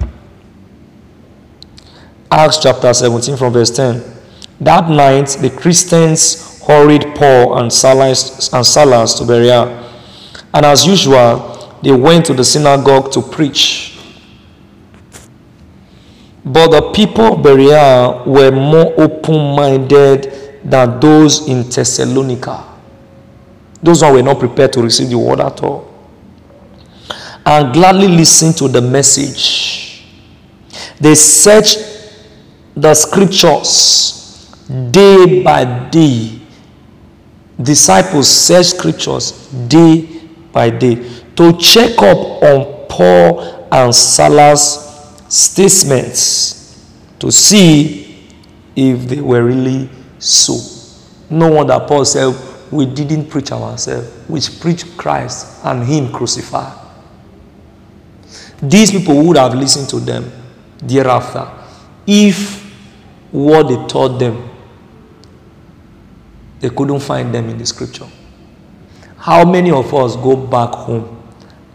Acts 2.30 2.58
chapter 2.58 2.92
17 2.92 3.36
from 3.36 3.52
verse 3.52 3.70
10. 3.70 4.11
That 4.62 4.88
night, 4.88 5.26
the 5.40 5.50
Christians 5.50 6.62
hurried 6.64 7.16
Paul 7.16 7.58
and 7.58 7.72
Silas, 7.72 8.52
and 8.52 8.64
Silas 8.64 9.14
to 9.14 9.24
Berea. 9.24 9.90
And 10.54 10.64
as 10.64 10.86
usual, 10.86 11.80
they 11.82 11.90
went 11.90 12.26
to 12.26 12.32
the 12.32 12.44
synagogue 12.44 13.10
to 13.10 13.22
preach. 13.22 13.98
But 16.44 16.70
the 16.70 16.92
people 16.92 17.34
of 17.34 17.42
Berea 17.42 18.22
were 18.24 18.52
more 18.52 18.94
open 19.00 19.56
minded 19.56 20.60
than 20.62 21.00
those 21.00 21.48
in 21.48 21.68
Thessalonica. 21.68 22.64
Those 23.82 24.02
who 24.02 24.12
were 24.12 24.22
not 24.22 24.38
prepared 24.38 24.72
to 24.74 24.82
receive 24.82 25.10
the 25.10 25.18
word 25.18 25.40
at 25.40 25.60
all. 25.60 25.92
And 27.44 27.74
gladly 27.74 28.06
listened 28.06 28.56
to 28.58 28.68
the 28.68 28.80
message. 28.80 30.04
They 31.00 31.16
searched 31.16 31.80
the 32.76 32.94
scriptures 32.94 34.21
day 34.90 35.42
by 35.42 35.64
day. 35.90 36.38
Disciples 37.60 38.28
search 38.28 38.66
scriptures 38.66 39.32
day 39.68 40.08
by 40.52 40.70
day 40.70 40.96
to 41.36 41.56
check 41.58 41.98
up 41.98 42.18
on 42.42 42.86
Paul 42.88 43.68
and 43.70 43.94
Silas 43.94 45.14
statements 45.28 46.78
to 47.18 47.30
see 47.30 48.28
if 48.76 49.08
they 49.08 49.20
were 49.20 49.44
really 49.44 49.88
so. 50.18 50.58
No 51.30 51.50
wonder 51.50 51.78
Paul 51.86 52.04
said, 52.04 52.34
We 52.70 52.86
didn't 52.86 53.26
preach 53.30 53.52
ourselves, 53.52 54.10
we 54.28 54.40
preached 54.60 54.96
Christ 54.96 55.60
and 55.64 55.84
Him 55.84 56.12
crucified. 56.12 56.78
These 58.60 58.92
people 58.92 59.24
would 59.26 59.36
have 59.36 59.54
listened 59.54 59.88
to 59.90 60.00
them 60.00 60.30
thereafter 60.78 61.50
if 62.06 62.60
what 63.30 63.68
they 63.68 63.86
taught 63.86 64.18
them 64.18 64.50
they 66.62 66.70
couldn't 66.70 67.00
find 67.00 67.34
them 67.34 67.50
in 67.50 67.58
the 67.58 67.66
scripture. 67.66 68.08
How 69.18 69.44
many 69.44 69.70
of 69.70 69.92
us 69.92 70.16
go 70.16 70.34
back 70.34 70.70
home 70.70 71.22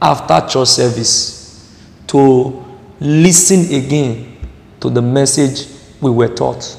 after 0.02 0.48
church 0.48 0.68
service 0.70 1.78
to 2.08 2.64
listen 3.00 3.74
again 3.74 4.38
to 4.80 4.90
the 4.90 5.02
message 5.02 5.68
we 6.02 6.12
were 6.12 6.28
taught. 6.28 6.78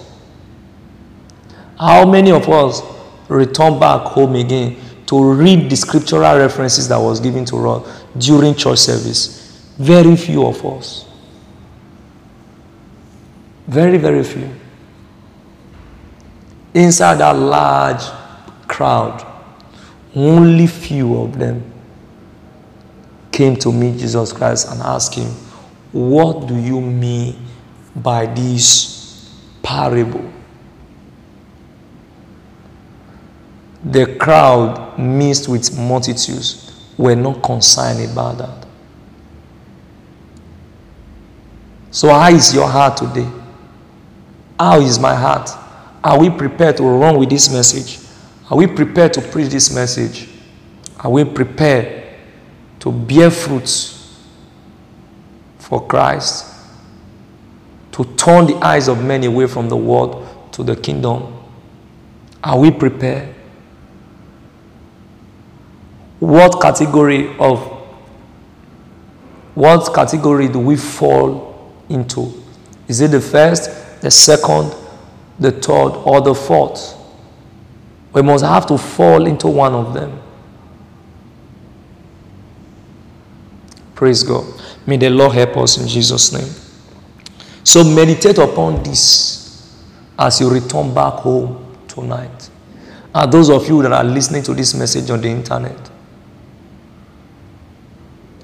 How 1.79 2.05
many 2.05 2.31
of 2.33 2.49
us 2.49 2.83
return 3.29 3.79
back 3.79 4.03
home 4.03 4.35
again 4.37 4.77
to 5.07 5.33
read 5.33 5.71
the 5.71 5.77
scriptural 5.77 6.39
references 6.39 6.89
that 6.89 6.99
was 6.99 7.21
given 7.21 7.45
to 7.47 7.69
us 7.69 8.05
during 8.17 8.55
church 8.55 8.79
service? 8.79 9.75
Very 9.79 10.17
few 10.17 10.47
of 10.47 10.65
us. 10.65 11.07
Very, 13.67 13.99
very 13.99 14.25
few. 14.25 14.51
Inside 16.75 17.17
that 17.17 17.37
large 17.37 18.03
crowd, 18.69 19.25
only 20.15 20.67
few 20.67 21.17
of 21.23 21.39
them 21.39 21.65
came 23.33 23.57
to 23.57 23.73
meet 23.73 23.99
Jesus 23.99 24.33
Christ 24.33 24.69
and 24.71 24.81
asked 24.83 25.15
him, 25.15 25.31
what 25.93 26.47
do 26.47 26.57
you 26.57 26.81
mean 26.81 27.37
by 27.97 28.27
this 28.27 29.35
parable? 29.63 30.31
The 33.85 34.17
crowd 34.17 34.99
mixed 34.99 35.49
with 35.49 35.79
multitudes 35.79 36.91
were 36.99 37.15
not 37.15 37.43
concerned 37.43 38.11
about 38.11 38.39
that. 38.39 38.67
So, 41.91 42.09
how 42.09 42.29
is 42.31 42.55
your 42.55 42.69
heart 42.69 42.99
today? 42.99 43.29
How 44.59 44.81
is 44.81 44.99
my 44.99 45.15
heart? 45.15 45.49
Are 46.09 46.19
we 46.19 46.31
prepared 46.31 46.79
to 46.79 46.85
run 46.85 47.19
with 47.19 47.29
this 47.29 47.53
message? 47.53 47.99
Are 48.51 48.57
we 48.57 48.67
prepared 48.67 49.13
to 49.13 49.21
preach 49.21 49.51
this 49.51 49.71
message? 49.75 50.27
Are 50.99 51.11
we 51.11 51.23
prepared 51.25 52.15
to 52.81 52.91
bear 52.91 53.31
fruits 53.31 54.25
for 55.59 55.87
Christ. 55.87 56.55
to 57.93 58.05
turn 58.15 58.47
the 58.47 58.55
eyes 58.65 58.87
of 58.87 59.05
many 59.05 59.27
away 59.27 59.47
from 59.49 59.69
the 59.69 59.77
world 59.77 60.25
to 60.53 60.63
the 60.63 60.77
kingdom. 60.77 61.35
Are 62.45 62.57
we 62.57 62.71
prepared? 62.71 63.35
What 66.21 66.63
category 66.63 67.37
of 67.39 67.59
what 69.57 69.93
category 69.93 70.47
do 70.47 70.61
we 70.61 70.77
fall 70.77 71.75
into? 71.89 72.41
Is 72.87 73.01
it 73.01 73.11
the 73.11 73.21
first, 73.21 74.01
the 74.01 74.13
second, 74.13 74.73
the 75.39 75.53
third, 75.53 75.91
or 76.05 76.21
the 76.21 76.35
fourth? 76.35 76.97
We 78.13 78.23
must 78.23 78.45
have 78.45 78.67
to 78.67 78.79
fall 78.79 79.27
into 79.27 79.49
one 79.49 79.75
of 79.75 79.95
them. 79.95 80.21
Praise 83.95 84.23
God. 84.23 84.47
May 84.87 84.97
the 84.97 85.11
Lord 85.11 85.33
help 85.33 85.57
us 85.59 85.77
in 85.77 85.89
Jesus' 85.89 86.33
name. 86.33 86.49
So 87.65 87.85
meditate 87.85 88.39
upon 88.39 88.83
this 88.83 89.77
as 90.19 90.41
you 90.41 90.49
return 90.49 90.95
back 90.95 91.15
home 91.15 91.77
tonight. 91.87 92.51
And 93.15 93.33
those 93.33 93.51
of 93.51 93.69
you 93.69 93.83
that 93.83 93.93
are 93.93 94.05
listening 94.05 94.43
to 94.45 94.55
this 94.55 94.75
message 94.75 95.11
on 95.11 95.21
the 95.21 95.29
internet, 95.29 95.91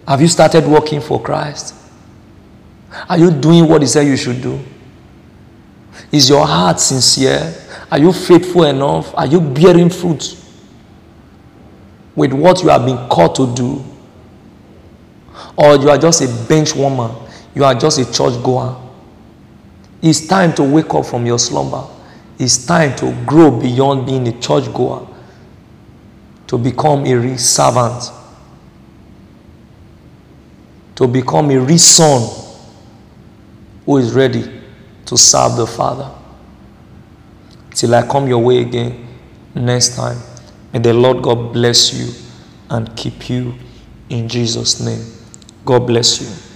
have 0.06 0.20
you 0.20 0.28
started 0.28 0.66
working 0.66 1.00
for 1.00 1.22
Christ? 1.22 1.74
Are 3.08 3.18
you 3.18 3.30
doing 3.30 3.68
what 3.68 3.80
He 3.80 3.88
said 3.88 4.06
you 4.06 4.16
should 4.16 4.42
do? 4.42 4.62
Is 6.14 6.28
your 6.28 6.46
heart 6.46 6.78
sincere? 6.78 7.52
Are 7.90 7.98
you 7.98 8.12
faithful 8.12 8.62
enough? 8.62 9.12
Are 9.16 9.26
you 9.26 9.40
bearing 9.40 9.90
fruit 9.90 10.36
with 12.14 12.32
what 12.32 12.62
you 12.62 12.68
have 12.68 12.86
been 12.86 13.08
called 13.08 13.34
to 13.34 13.52
do? 13.52 13.84
Or 15.56 15.74
you 15.74 15.90
are 15.90 15.98
just 15.98 16.22
a 16.22 16.48
bench 16.48 16.76
warmer, 16.76 17.12
you 17.52 17.64
are 17.64 17.74
just 17.74 17.98
a 17.98 18.04
church 18.04 18.40
goer. 18.44 18.80
It's 20.00 20.24
time 20.28 20.54
to 20.54 20.62
wake 20.62 20.94
up 20.94 21.04
from 21.04 21.26
your 21.26 21.40
slumber. 21.40 21.84
It's 22.38 22.64
time 22.64 22.94
to 22.98 23.12
grow 23.26 23.50
beyond 23.50 24.06
being 24.06 24.28
a 24.28 24.40
church 24.40 24.72
goer, 24.72 25.08
to 26.46 26.56
become 26.56 27.06
a 27.06 27.14
real 27.16 27.38
servant, 27.38 28.04
to 30.94 31.08
become 31.08 31.50
a 31.50 31.58
real 31.58 31.76
son 31.76 32.62
who 33.84 33.96
is 33.96 34.12
ready 34.12 34.60
to 35.06 35.16
serve 35.16 35.56
the 35.56 35.66
Father. 35.66 36.10
Till 37.70 37.94
I 37.94 38.06
come 38.06 38.28
your 38.28 38.42
way 38.42 38.60
again 38.60 39.06
next 39.54 39.96
time. 39.96 40.18
May 40.72 40.80
the 40.80 40.94
Lord 40.94 41.22
God 41.22 41.52
bless 41.52 41.92
you 41.94 42.12
and 42.70 42.94
keep 42.96 43.28
you 43.28 43.54
in 44.08 44.28
Jesus' 44.28 44.80
name. 44.80 45.04
God 45.64 45.86
bless 45.86 46.20
you. 46.20 46.53